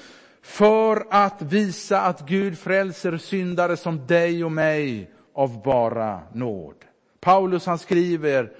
för 0.42 1.06
att 1.10 1.42
visa 1.42 2.00
att 2.00 2.28
Gud 2.28 2.58
frälser 2.58 3.16
syndare 3.18 3.76
som 3.76 4.06
dig 4.06 4.44
och 4.44 4.52
mig 4.52 5.10
av 5.34 5.62
bara 5.62 6.20
nåd. 6.34 6.74
Paulus 7.20 7.66
han 7.66 7.78
skriver 7.78 8.52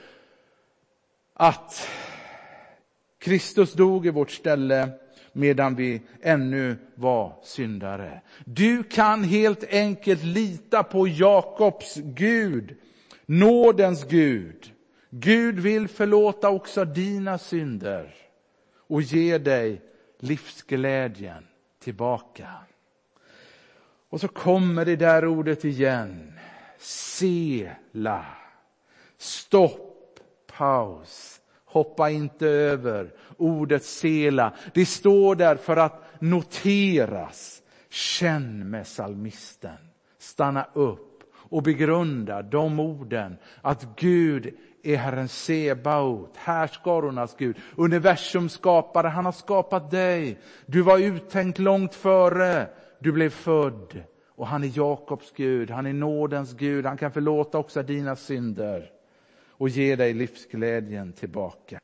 att 1.35 1.89
Kristus 3.19 3.73
dog 3.73 4.07
i 4.07 4.11
vårt 4.11 4.31
ställe 4.31 4.89
medan 5.33 5.75
vi 5.75 6.03
ännu 6.23 6.77
var 6.95 7.35
syndare. 7.43 8.21
Du 8.45 8.83
kan 8.83 9.25
helt 9.25 9.65
enkelt 9.65 10.25
lita 10.25 10.83
på 10.83 11.09
Jakobs 11.09 11.95
Gud, 11.97 12.77
nådens 13.27 14.05
Gud. 14.05 14.72
Gud 15.15 15.59
vill 15.59 15.89
förlåta 15.89 16.51
också 16.51 16.85
dina 16.85 17.39
synder 17.39 18.15
och 18.77 19.03
ge 19.03 19.39
dig 19.39 19.83
livsglädjen 20.19 21.47
tillbaka. 21.79 22.49
Och 24.09 24.21
så 24.21 24.29
kommer 24.29 24.85
det 24.85 24.97
där 24.97 25.27
ordet 25.27 25.65
igen. 25.65 26.33
Sela. 26.79 28.27
Stopp, 29.17 30.21
paus. 30.57 31.41
Hoppa 31.65 32.11
inte 32.11 32.47
över 32.47 33.15
ordet 33.37 33.85
sela. 33.85 34.55
Det 34.75 34.87
står 34.87 35.35
där 35.35 35.57
för 35.57 35.77
att 35.77 36.05
noteras. 36.21 37.63
Känn 37.89 38.71
med 38.71 38.87
salmisten. 38.87 39.79
Stanna 40.19 40.67
upp 40.73 41.23
och 41.35 41.63
begrunda 41.63 42.43
de 42.43 42.81
orden 42.81 43.37
att 43.63 43.87
Gud 43.97 44.55
är 44.83 44.97
Herren 44.97 45.29
Sebaot, 45.29 46.37
härskarornas 46.37 47.37
Gud, 47.39 47.57
universums 47.77 48.53
skapare. 48.53 49.09
Han 49.09 49.25
har 49.25 49.33
skapat 49.33 49.91
dig. 49.91 50.39
Du 50.67 50.83
var 50.83 50.99
uttänkt 50.99 51.59
långt 51.59 51.95
före 51.95 52.69
du 53.03 53.13
blev 53.13 53.31
född. 53.31 54.03
Och 54.29 54.47
han 54.47 54.65
är 54.65 54.79
Jakobs 54.79 55.33
Gud, 55.37 55.71
han 55.71 55.87
är 55.87 55.93
nådens 55.93 56.53
Gud. 56.53 56.87
Han 56.87 56.97
kan 56.97 57.13
förlåta 57.13 57.59
också 57.59 57.83
dina 57.83 58.17
synder 58.17 58.91
och 59.49 59.69
ge 59.69 59.97
dig 59.97 60.15
livsglädjen 60.15 61.13
tillbaka. 61.13 61.81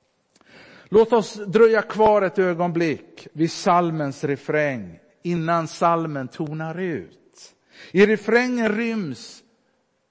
Låt 0.88 1.12
oss 1.12 1.34
dröja 1.34 1.82
kvar 1.82 2.22
ett 2.22 2.38
ögonblick 2.38 3.28
vid 3.32 3.52
salmens 3.52 4.24
refräng 4.24 4.98
innan 5.22 5.68
salmen 5.68 6.28
tonar 6.28 6.78
ut. 6.78 7.54
I 7.92 8.06
refrängen 8.06 8.68
ryms 8.76 9.42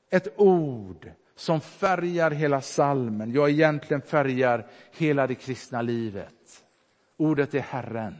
ett 0.09 0.39
ord 0.39 1.11
som 1.37 1.61
färgar 1.61 2.31
hela 2.31 2.61
salmen, 2.61 3.31
ja 3.31 3.49
egentligen 3.49 4.01
färgar 4.01 4.67
hela 4.91 5.27
det 5.27 5.35
kristna 5.35 5.81
livet. 5.81 6.33
Ordet 7.17 7.53
är 7.53 7.59
Herren. 7.59 8.15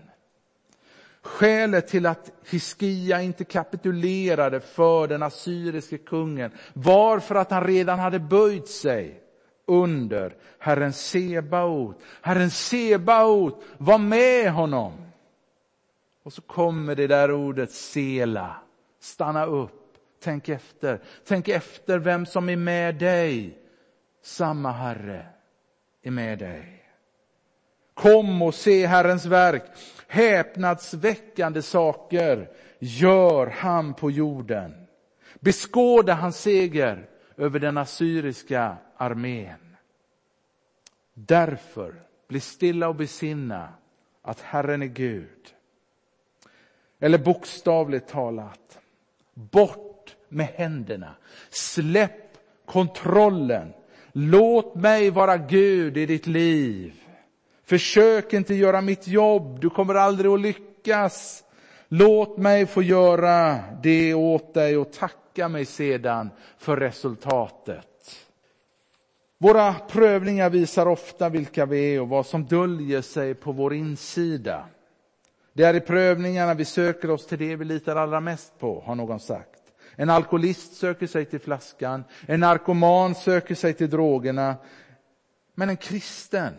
Skälet 1.22 1.88
till 1.88 2.06
att 2.06 2.32
Hiskia 2.50 3.22
inte 3.22 3.44
kapitulerade 3.44 4.60
för 4.60 5.08
den 5.08 5.24
assyriske 5.24 5.98
kungen 5.98 6.52
var 6.74 7.20
för 7.20 7.36
att 7.36 7.52
han 7.52 7.64
redan 7.64 8.00
hade 8.00 8.20
böjt 8.20 8.68
sig 8.68 9.22
under 9.66 10.36
Herren 10.60 10.94
Sebaot. 10.94 12.02
Herren 12.22 12.52
Sebaot 12.52 13.64
var 13.78 13.98
med 13.98 14.52
honom. 14.52 14.94
Och 16.24 16.34
så 16.34 16.42
kommer 16.42 16.96
det 16.96 17.08
där 17.08 17.32
ordet 17.32 17.72
Sela, 17.72 18.56
stanna 19.00 19.46
upp 19.46 19.87
Tänk 20.20 20.50
efter. 20.50 21.02
Tänk 21.26 21.48
efter 21.48 22.00
vem 22.00 22.26
som 22.26 22.50
är 22.50 22.56
med 22.56 22.96
dig. 22.96 23.58
Samma 24.22 24.72
Herre 24.72 25.26
är 26.02 26.12
med 26.12 26.40
dig. 26.40 26.84
Kom 27.94 28.42
och 28.42 28.56
se 28.56 28.86
Herrens 28.86 29.26
verk. 29.26 29.64
Häpnadsväckande 30.08 31.62
saker 31.62 32.50
gör 32.80 33.48
han 33.48 33.94
på 33.94 34.12
jorden. 34.12 34.88
Beskåda 35.40 36.14
hans 36.14 36.42
seger 36.42 37.10
över 37.38 37.60
den 37.60 37.78
assyriska 37.78 38.78
armén. 38.98 39.76
Därför, 41.14 41.96
bli 42.28 42.40
stilla 42.40 42.88
och 42.88 42.96
besinna 42.96 43.74
att 44.22 44.42
Herren 44.42 44.82
är 44.82 44.88
Gud. 44.88 45.54
Eller 47.00 47.18
bokstavligt 47.18 48.10
talat, 48.10 48.80
bort 49.34 49.87
med 50.30 50.48
händerna. 50.48 51.16
Släpp 51.50 52.38
kontrollen. 52.66 53.74
Låt 54.12 54.76
mig 54.76 55.10
vara 55.10 55.38
Gud 55.38 55.98
i 55.98 56.06
ditt 56.06 56.28
liv. 56.28 56.94
Försök 57.64 58.34
inte 58.34 58.56
göra 58.56 58.82
mitt 58.82 59.08
jobb, 59.08 59.60
du 59.60 59.70
kommer 59.70 59.96
aldrig 59.96 60.32
att 60.32 60.40
lyckas. 60.40 61.44
Låt 61.88 62.38
mig 62.38 62.66
få 62.66 62.82
göra 62.82 63.60
det 63.84 64.14
åt 64.14 64.54
dig 64.54 64.78
och 64.78 64.94
tacka 64.94 65.48
mig 65.48 65.66
sedan 65.66 66.30
för 66.58 66.78
resultatet. 66.78 67.88
Våra 69.38 69.74
prövningar 69.74 70.50
visar 70.50 70.88
ofta 70.88 71.30
vilka 71.30 71.66
vi 71.66 71.96
är 71.96 72.02
och 72.02 72.10
vad 72.10 72.26
som 72.26 72.46
döljer 72.46 73.02
sig 73.02 73.34
på 73.34 73.52
vår 73.52 73.74
insida. 73.74 74.66
Det 75.54 75.64
är 75.64 75.74
i 75.74 75.80
prövningarna 75.80 76.54
vi 76.54 76.66
söker 76.66 77.12
oss 77.12 77.28
till 77.28 77.40
det 77.40 77.56
vi 77.56 77.66
litar 77.66 77.96
allra 77.96 78.20
mest 78.20 78.60
på, 78.60 78.84
har 78.86 78.96
någon 78.96 79.20
sagt. 79.20 79.57
En 80.00 80.10
alkoholist 80.10 80.74
söker 80.74 81.08
sig 81.08 81.26
till 81.26 81.40
flaskan, 81.40 82.04
en 82.26 82.40
narkoman 82.40 83.16
söker 83.16 83.56
sig 83.56 83.74
till 83.74 83.90
drogerna. 83.90 84.56
Men 85.56 85.70
en 85.70 85.78
kristen 85.78 86.54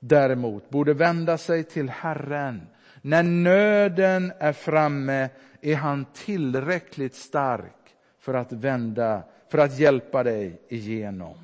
däremot 0.00 0.70
borde 0.70 0.94
vända 0.94 1.38
sig 1.38 1.64
till 1.64 1.88
Herren. 1.88 2.66
När 3.02 3.22
nöden 3.22 4.32
är 4.38 4.52
framme 4.52 5.28
är 5.60 5.76
han 5.76 6.06
tillräckligt 6.14 7.14
stark 7.14 7.96
för 8.18 8.34
att 8.34 8.52
vända, 8.52 9.22
för 9.48 9.58
att 9.58 9.78
hjälpa 9.78 10.22
dig 10.22 10.62
igenom. 10.68 11.38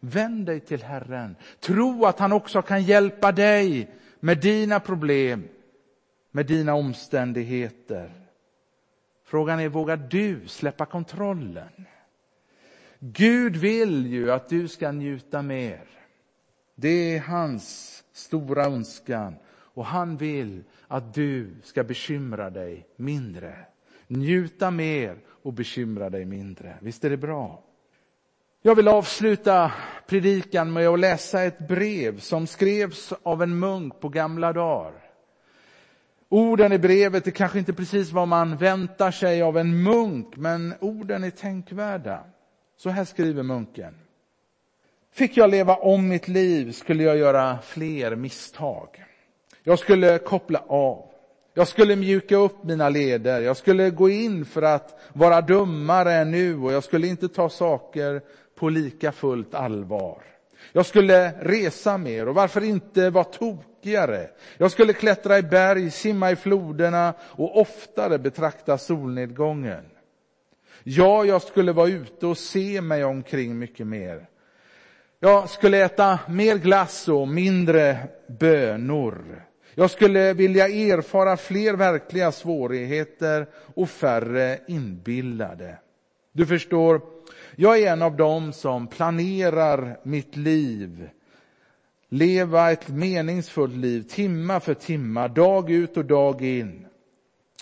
Vänd 0.00 0.46
dig 0.46 0.60
till 0.60 0.82
Herren. 0.82 1.36
Tro 1.60 2.04
att 2.04 2.18
han 2.18 2.32
också 2.32 2.62
kan 2.62 2.82
hjälpa 2.82 3.32
dig 3.32 3.90
med 4.20 4.38
dina 4.38 4.80
problem, 4.80 5.48
med 6.30 6.46
dina 6.46 6.74
omständigheter. 6.74 8.19
Frågan 9.30 9.60
är, 9.60 9.68
vågar 9.68 9.96
du 9.96 10.48
släppa 10.48 10.86
kontrollen? 10.86 11.86
Gud 12.98 13.56
vill 13.56 14.06
ju 14.06 14.32
att 14.32 14.48
du 14.48 14.68
ska 14.68 14.92
njuta 14.92 15.42
mer. 15.42 15.84
Det 16.74 17.16
är 17.16 17.20
hans 17.20 17.96
stora 18.12 18.64
önskan 18.64 19.34
och 19.52 19.84
han 19.84 20.16
vill 20.16 20.64
att 20.88 21.14
du 21.14 21.54
ska 21.62 21.84
bekymra 21.84 22.50
dig 22.50 22.86
mindre. 22.96 23.56
Njuta 24.06 24.70
mer 24.70 25.18
och 25.42 25.52
bekymra 25.52 26.10
dig 26.10 26.24
mindre. 26.24 26.76
Visst 26.80 27.04
är 27.04 27.10
det 27.10 27.16
bra? 27.16 27.64
Jag 28.62 28.74
vill 28.74 28.88
avsluta 28.88 29.72
predikan 30.06 30.72
med 30.72 30.88
att 30.88 31.00
läsa 31.00 31.42
ett 31.42 31.68
brev 31.68 32.18
som 32.18 32.46
skrevs 32.46 33.12
av 33.22 33.42
en 33.42 33.58
munk 33.58 34.00
på 34.00 34.08
gamla 34.08 34.52
dagar. 34.52 35.09
Orden 36.32 36.72
i 36.72 36.78
brevet 36.78 37.26
är 37.26 37.30
kanske 37.30 37.58
inte 37.58 37.72
precis 37.72 38.12
vad 38.12 38.28
man 38.28 38.56
väntar 38.56 39.10
sig 39.10 39.42
av 39.42 39.58
en 39.58 39.82
munk, 39.82 40.36
men 40.36 40.74
orden 40.80 41.24
är 41.24 41.30
tänkvärda. 41.30 42.24
Så 42.76 42.90
här 42.90 43.04
skriver 43.04 43.42
munken. 43.42 43.94
Fick 45.12 45.36
jag 45.36 45.50
leva 45.50 45.74
om 45.74 46.08
mitt 46.08 46.28
liv 46.28 46.72
skulle 46.72 47.02
jag 47.02 47.16
göra 47.16 47.58
fler 47.62 48.16
misstag. 48.16 49.04
Jag 49.62 49.78
skulle 49.78 50.18
koppla 50.18 50.58
av. 50.68 51.10
Jag 51.54 51.68
skulle 51.68 51.96
mjuka 51.96 52.36
upp 52.36 52.64
mina 52.64 52.88
leder. 52.88 53.40
Jag 53.40 53.56
skulle 53.56 53.90
gå 53.90 54.08
in 54.08 54.44
för 54.44 54.62
att 54.62 55.00
vara 55.12 55.40
dummare 55.40 56.12
än 56.12 56.30
nu 56.30 56.58
och 56.58 56.72
jag 56.72 56.84
skulle 56.84 57.06
inte 57.06 57.28
ta 57.28 57.48
saker 57.48 58.22
på 58.58 58.68
lika 58.68 59.12
fullt 59.12 59.54
allvar. 59.54 60.22
Jag 60.72 60.86
skulle 60.86 61.32
resa 61.32 61.98
mer 61.98 62.28
och 62.28 62.34
varför 62.34 62.64
inte 62.64 63.10
vara 63.10 63.24
tråkigare. 63.80 64.28
Jag 64.58 64.70
skulle 64.70 64.92
klättra 64.92 65.38
i 65.38 65.42
berg, 65.42 65.90
simma 65.90 66.30
i 66.30 66.36
floderna 66.36 67.14
och 67.20 67.60
oftare 67.60 68.18
betrakta 68.18 68.78
solnedgången. 68.78 69.84
Ja, 70.84 71.24
jag 71.24 71.42
skulle 71.42 71.72
vara 71.72 71.88
ute 71.88 72.26
och 72.26 72.38
se 72.38 72.80
mig 72.80 73.04
omkring 73.04 73.58
mycket 73.58 73.86
mer. 73.86 74.26
Jag 75.20 75.50
skulle 75.50 75.84
äta 75.84 76.18
mer 76.28 76.56
glass 76.56 77.08
och 77.08 77.28
mindre 77.28 77.98
bönor. 78.26 79.44
Jag 79.74 79.90
skulle 79.90 80.32
vilja 80.32 80.68
erfara 80.68 81.36
fler 81.36 81.74
verkliga 81.74 82.32
svårigheter 82.32 83.46
och 83.74 83.90
färre 83.90 84.58
inbillade. 84.68 85.78
Du 86.32 86.46
förstår, 86.46 87.00
jag 87.56 87.78
är 87.78 87.92
en 87.92 88.02
av 88.02 88.16
dem 88.16 88.52
som 88.52 88.86
planerar 88.86 89.98
mitt 90.02 90.36
liv. 90.36 91.08
Leva 92.12 92.72
ett 92.72 92.88
meningsfullt 92.88 93.76
liv, 93.76 94.02
timma 94.02 94.60
för 94.60 94.74
timma, 94.74 95.28
dag 95.28 95.70
ut 95.70 95.96
och 95.96 96.04
dag 96.04 96.42
in. 96.42 96.86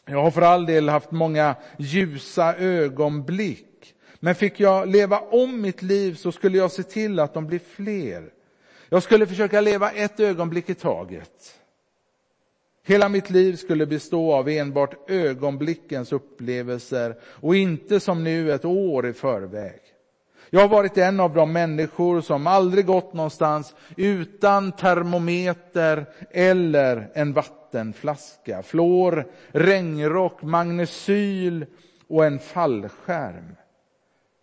Jag 0.04 0.22
har 0.22 0.30
för 0.30 0.42
all 0.42 0.66
del 0.66 0.88
haft 0.88 1.10
många 1.10 1.56
ljusa 1.78 2.56
ögonblick. 2.56 3.94
Men 4.20 4.34
fick 4.34 4.60
jag 4.60 4.88
leva 4.88 5.18
om 5.18 5.60
mitt 5.60 5.82
liv 5.82 6.14
så 6.14 6.32
skulle 6.32 6.58
jag 6.58 6.72
se 6.72 6.82
till 6.82 7.18
att 7.18 7.34
de 7.34 7.46
blir 7.46 7.58
fler. 7.58 8.30
Jag 8.88 9.02
skulle 9.02 9.26
försöka 9.26 9.60
leva 9.60 9.90
ett 9.90 10.20
ögonblick 10.20 10.70
i 10.70 10.74
taget. 10.74 11.54
Hela 12.84 13.08
mitt 13.08 13.30
liv 13.30 13.56
skulle 13.56 13.86
bestå 13.86 14.32
av 14.32 14.48
enbart 14.48 15.10
ögonblickens 15.10 16.12
upplevelser 16.12 17.16
och 17.22 17.56
inte 17.56 18.00
som 18.00 18.24
nu 18.24 18.52
ett 18.52 18.64
år 18.64 19.06
i 19.06 19.12
förväg. 19.12 19.80
Jag 20.50 20.60
har 20.60 20.68
varit 20.68 20.98
en 20.98 21.20
av 21.20 21.34
de 21.34 21.52
människor 21.52 22.20
som 22.20 22.46
aldrig 22.46 22.86
gått 22.86 23.12
någonstans 23.12 23.74
utan 23.96 24.72
termometer 24.72 26.06
eller 26.30 27.10
en 27.14 27.32
vattenflaska, 27.32 28.62
flår, 28.62 29.26
regnrock, 29.48 30.42
magnesyl 30.42 31.66
och 32.08 32.24
en 32.24 32.38
fallskärm. 32.38 33.56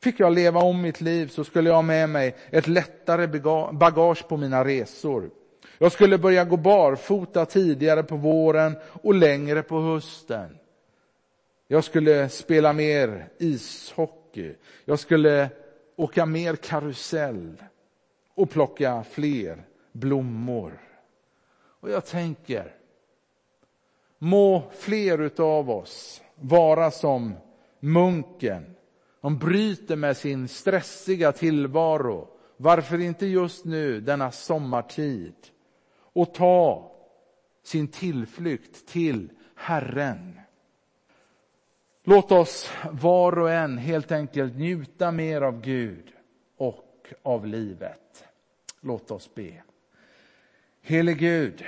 Fick 0.04 0.20
jag 0.20 0.34
leva 0.34 0.60
om 0.60 0.82
mitt 0.82 1.02
liv 1.02 1.28
så 1.28 1.44
skulle 1.44 1.70
jag 1.70 1.76
ha 1.76 1.82
med 1.82 2.10
mig 2.10 2.36
ett 2.50 2.68
lättare 2.68 3.28
bagage 3.72 4.28
på 4.28 4.38
mina 4.38 4.66
resor. 4.66 5.30
Jag 5.78 5.92
skulle 5.92 6.18
börja 6.18 6.44
gå 6.44 6.58
barfota 6.58 7.46
tidigare 7.46 8.04
på 8.04 8.16
våren 8.16 8.76
och 9.02 9.14
längre 9.14 9.62
på 9.62 9.82
hösten. 9.82 10.58
Jag 11.68 11.84
skulle 11.84 12.30
spela 12.30 12.74
mer 12.74 13.28
ishockey. 13.40 14.56
Jag 14.86 15.00
skulle 15.00 15.50
åka 15.96 16.26
mer 16.26 16.56
karusell 16.56 17.64
och 18.36 18.50
plocka 18.50 19.04
fler 19.04 19.66
blommor. 19.92 20.82
Och 21.80 21.90
jag 21.90 22.06
tänker, 22.06 22.76
må 24.18 24.64
fler 24.72 25.22
utav 25.22 25.70
oss 25.70 26.22
vara 26.36 26.92
som 26.92 27.34
munken. 27.80 28.76
De 29.22 29.38
bryter 29.38 29.96
med 29.96 30.18
sin 30.18 30.48
stressiga 30.48 31.32
tillvaro. 31.32 32.28
Varför 32.58 33.02
inte 33.02 33.26
just 33.26 33.66
nu, 33.66 34.02
denna 34.02 34.32
sommartid? 34.32 35.36
Och 35.98 36.34
ta 36.34 36.92
sin 37.64 37.88
tillflykt 37.88 38.88
till 38.88 39.30
Herren. 39.56 40.40
Låt 42.08 42.32
oss 42.32 42.72
var 42.92 43.40
och 43.40 43.52
en 43.52 43.78
helt 43.78 44.12
enkelt 44.12 44.56
njuta 44.56 45.12
mer 45.12 45.42
av 45.42 45.62
Gud 45.62 46.12
och 46.58 47.14
av 47.24 47.48
livet. 47.48 48.26
Låt 48.82 49.12
oss 49.12 49.36
be. 49.36 49.64
Helig 50.82 51.18
Gud, 51.18 51.66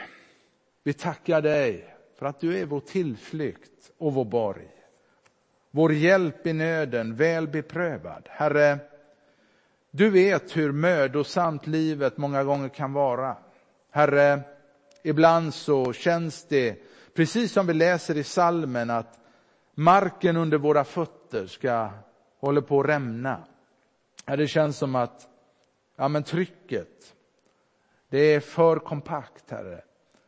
vi 0.83 0.93
tackar 0.93 1.41
dig 1.41 1.95
för 2.19 2.25
att 2.25 2.39
du 2.39 2.57
är 2.57 2.65
vår 2.65 2.79
tillflykt 2.79 3.91
och 3.97 4.13
vår 4.13 4.25
borg. 4.25 4.67
Vår 5.71 5.93
hjälp 5.93 6.47
i 6.47 6.53
nöden, 6.53 7.15
väl 7.15 7.47
beprövad. 7.47 8.27
Herre, 8.29 8.77
du 9.91 10.09
vet 10.09 10.57
hur 10.57 10.71
mödosamt 10.71 11.67
livet 11.67 12.17
många 12.17 12.43
gånger 12.43 12.69
kan 12.69 12.93
vara. 12.93 13.37
Herre, 13.91 14.39
ibland 15.03 15.53
så 15.53 15.93
känns 15.93 16.43
det, 16.43 16.75
precis 17.13 17.51
som 17.51 17.67
vi 17.67 17.73
läser 17.73 18.17
i 18.17 18.23
salmen, 18.23 18.89
att 18.89 19.19
marken 19.79 20.37
under 20.37 20.57
våra 20.57 20.83
fötter 20.83 21.47
ska 21.47 21.89
håller 22.39 22.61
på 22.61 22.79
att 22.79 22.85
rämna. 22.85 23.43
Det 24.25 24.47
känns 24.47 24.77
som 24.77 24.95
att 24.95 25.27
ja, 25.95 26.07
men 26.07 26.23
trycket, 26.23 27.15
det 28.09 28.17
är 28.17 28.39
för 28.39 28.79
kompakt, 28.79 29.51
Herre. 29.51 29.81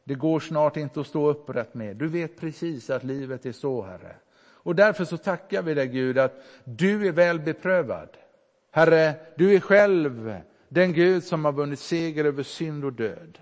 Det 0.03 0.15
går 0.15 0.39
snart 0.39 0.77
inte 0.77 0.99
att 1.01 1.07
stå 1.07 1.29
upprätt 1.29 1.73
med. 1.73 1.95
Du 1.95 2.07
vet 2.07 2.39
precis 2.39 2.89
att 2.89 3.03
livet 3.03 3.45
är 3.45 3.51
så, 3.51 3.81
Herre. 3.81 4.15
Och 4.39 4.75
därför 4.75 5.05
så 5.05 5.17
tackar 5.17 5.61
vi 5.61 5.73
dig, 5.73 5.87
Gud, 5.87 6.17
att 6.17 6.43
du 6.63 7.07
är 7.07 7.11
väl 7.11 7.39
beprövad. 7.39 8.09
Herre, 8.71 9.13
du 9.37 9.55
är 9.55 9.59
själv 9.59 10.37
den 10.67 10.93
Gud 10.93 11.23
som 11.23 11.45
har 11.45 11.51
vunnit 11.51 11.79
seger 11.79 12.25
över 12.25 12.43
synd 12.43 12.85
och 12.85 12.93
död. 12.93 13.39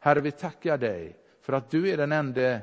Herre, 0.00 0.20
vi 0.20 0.30
tackar 0.30 0.78
dig 0.78 1.16
för 1.42 1.52
att 1.52 1.70
du 1.70 1.90
är 1.90 1.96
den 1.96 2.12
enda 2.12 2.58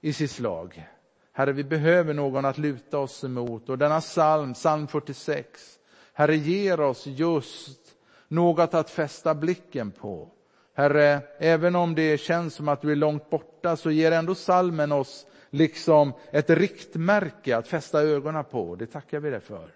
i 0.00 0.12
sitt 0.12 0.30
slag. 0.30 0.88
Herre, 1.36 1.52
vi 1.52 1.64
behöver 1.64 2.14
någon 2.14 2.44
att 2.44 2.58
luta 2.58 2.98
oss 2.98 3.24
emot. 3.24 3.68
Och 3.68 3.78
denna 3.78 4.00
psalm, 4.00 4.54
psalm 4.54 4.86
46, 4.86 5.78
Herre, 6.12 6.36
ger 6.36 6.80
oss 6.80 7.06
just 7.06 7.80
något 8.28 8.74
att 8.74 8.90
fästa 8.90 9.34
blicken 9.34 9.90
på. 9.90 10.30
Herre, 10.74 11.22
även 11.38 11.76
om 11.76 11.94
det 11.94 12.18
känns 12.18 12.54
som 12.54 12.68
att 12.68 12.80
du 12.80 12.92
är 12.92 12.96
långt 12.96 13.30
borta 13.30 13.76
så 13.76 13.90
ger 13.90 14.12
ändå 14.12 14.34
salmen 14.34 14.92
oss 14.92 15.26
liksom 15.50 16.12
ett 16.30 16.50
riktmärke 16.50 17.56
att 17.56 17.68
fästa 17.68 18.02
ögonen 18.02 18.44
på. 18.44 18.76
Det 18.76 18.86
tackar 18.86 19.20
vi 19.20 19.30
dig 19.30 19.40
för. 19.40 19.70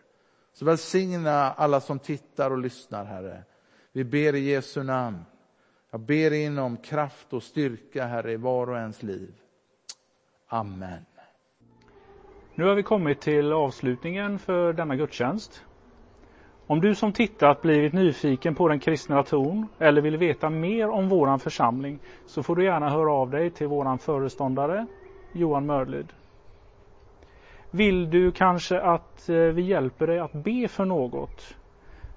Så 0.53 0.65
välsigna 0.65 1.53
alla 1.53 1.81
som 1.81 1.99
tittar 1.99 2.51
och 2.51 2.59
lyssnar, 2.59 3.05
Herre. 3.05 3.43
Vi 3.93 4.05
ber 4.05 4.35
i 4.35 4.41
Jesu 4.41 4.83
namn. 4.83 5.25
Jag 5.91 6.01
ber 6.01 6.31
in 6.31 6.59
om 6.59 6.77
kraft 6.77 7.33
och 7.33 7.43
styrka, 7.43 8.07
Herre, 8.07 8.33
i 8.33 8.37
var 8.37 8.71
och 8.71 8.77
ens 8.77 9.03
liv. 9.03 9.35
Amen. 10.49 11.05
Nu 12.61 12.67
har 12.67 12.75
vi 12.75 12.83
kommit 12.83 13.21
till 13.21 13.53
avslutningen 13.53 14.39
för 14.39 14.73
denna 14.73 14.97
gudstjänst. 14.97 15.65
Om 16.67 16.81
du 16.81 16.95
som 16.95 17.13
tittat 17.13 17.63
blivit 17.63 17.93
nyfiken 17.93 18.55
på 18.55 18.69
den 18.69 18.81
kristna 18.81 19.23
tron 19.23 19.69
eller 19.79 20.03
vill 20.03 20.17
veta 20.17 20.51
mer 20.51 20.89
om 20.89 21.09
våran 21.09 21.39
församling 21.39 21.99
så 22.27 22.43
får 22.43 22.57
du 22.57 22.65
gärna 22.65 22.91
höra 22.91 23.13
av 23.13 23.31
dig 23.31 23.51
till 23.51 23.67
våran 23.67 23.99
föreståndare 23.99 24.87
Johan 25.33 25.67
Mörlid. 25.67 26.13
Vill 27.71 28.11
du 28.11 28.33
kanske 28.33 28.81
att 28.81 29.29
eh, 29.29 29.37
vi 29.37 29.63
hjälper 29.63 30.07
dig 30.07 30.19
att 30.19 30.33
be 30.33 30.69
för 30.69 30.85
något? 30.85 31.57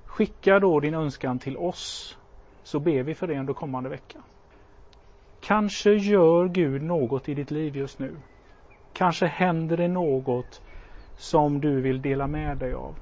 Skicka 0.05 0.59
då 0.59 0.79
din 0.79 0.93
önskan 0.93 1.39
till 1.39 1.57
oss 1.57 2.17
så 2.63 2.79
ber 2.79 3.03
vi 3.03 3.15
för 3.15 3.27
det 3.27 3.39
under 3.39 3.53
kommande 3.53 3.89
vecka. 3.89 4.19
Kanske 5.41 5.91
gör 5.93 6.47
Gud 6.47 6.83
något 6.83 7.29
i 7.29 7.33
ditt 7.33 7.51
liv 7.51 7.77
just 7.77 7.99
nu. 7.99 8.15
Kanske 8.93 9.25
händer 9.25 9.77
det 9.77 9.87
något 9.87 10.61
som 11.15 11.61
du 11.61 11.81
vill 11.81 12.01
dela 12.01 12.27
med 12.27 12.57
dig 12.57 12.73
av. 12.73 12.95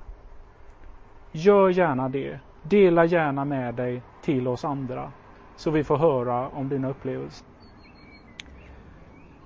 Gör 1.32 1.70
gärna 1.70 2.10
det. 2.10 2.40
Dela 2.62 3.06
gärna 3.06 3.46
med 3.46 3.76
dig 3.76 4.04
till 4.22 4.48
oss 4.48 4.66
andra 4.66 5.12
så 5.56 5.72
vi 5.72 5.84
får 5.84 5.98
höra 5.98 6.50
om 6.50 6.70
dina 6.70 6.90
upplevelser. 6.90 7.48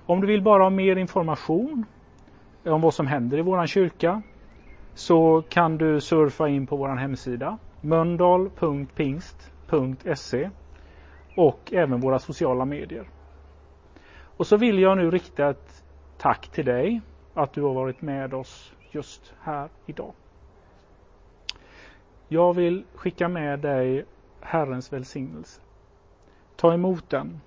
Om 0.06 0.20
du 0.20 0.26
vill 0.26 0.42
bara 0.42 0.62
ha 0.62 0.70
mer 0.70 0.96
information 0.96 1.86
om 2.64 2.80
vad 2.80 2.94
som 2.94 3.06
händer 3.06 3.38
i 3.38 3.42
våran 3.42 3.66
kyrka 3.66 4.22
så 4.94 5.42
kan 5.48 5.78
du 5.78 6.00
surfa 6.00 6.48
in 6.48 6.66
på 6.66 6.76
våran 6.76 6.98
hemsida 6.98 7.58
mölndal.pingst.se 7.80 10.50
och 11.34 11.72
även 11.72 12.00
våra 12.00 12.18
sociala 12.18 12.64
medier. 12.64 13.08
Och 14.36 14.46
så 14.46 14.56
vill 14.56 14.78
jag 14.78 14.98
nu 14.98 15.10
rikta 15.10 15.48
ett 15.48 15.84
tack 16.18 16.48
till 16.48 16.64
dig 16.64 17.00
att 17.34 17.52
du 17.52 17.62
har 17.62 17.74
varit 17.74 18.02
med 18.02 18.34
oss 18.34 18.72
just 18.90 19.34
här 19.40 19.68
idag. 19.86 20.12
Jag 22.28 22.54
vill 22.54 22.84
skicka 22.94 23.28
med 23.28 23.58
dig 23.58 24.04
Herrens 24.40 24.92
välsignelse. 24.92 25.60
Ta 26.56 26.74
emot 26.74 27.10
den. 27.10 27.40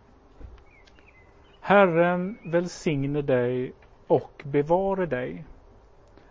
Herren 1.60 2.38
välsigne 2.44 3.22
dig 3.22 3.74
och 4.08 4.42
bevare 4.46 5.06
dig. 5.06 5.46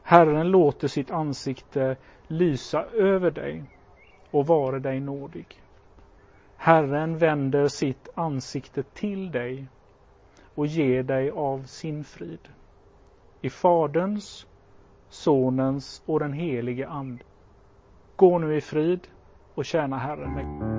Herren 0.03 0.51
låter 0.51 0.88
sitt 0.88 1.11
ansikte 1.11 1.96
lysa 2.27 2.85
över 2.85 3.31
dig 3.31 3.64
och 4.31 4.46
vare 4.46 4.79
dig 4.79 5.01
nådig. 5.01 5.62
Herren 6.57 7.18
vänder 7.18 7.68
sitt 7.68 8.09
ansikte 8.14 8.83
till 8.83 9.31
dig 9.31 9.66
och 10.59 10.66
ger 10.66 11.03
dig 11.03 11.31
av 11.31 11.62
sin 11.62 12.05
frid. 12.05 12.49
I 13.40 13.51
Faderns, 13.51 14.47
Sonens 15.09 16.03
och 16.07 16.21
den 16.21 16.33
helige 16.33 16.88
Ande. 16.88 17.25
Gå 18.16 18.38
nu 18.38 18.57
i 18.57 18.61
frid 18.61 19.09
och 19.55 19.64
tjäna 19.64 19.99
Herren 19.99 20.35
med 20.35 20.78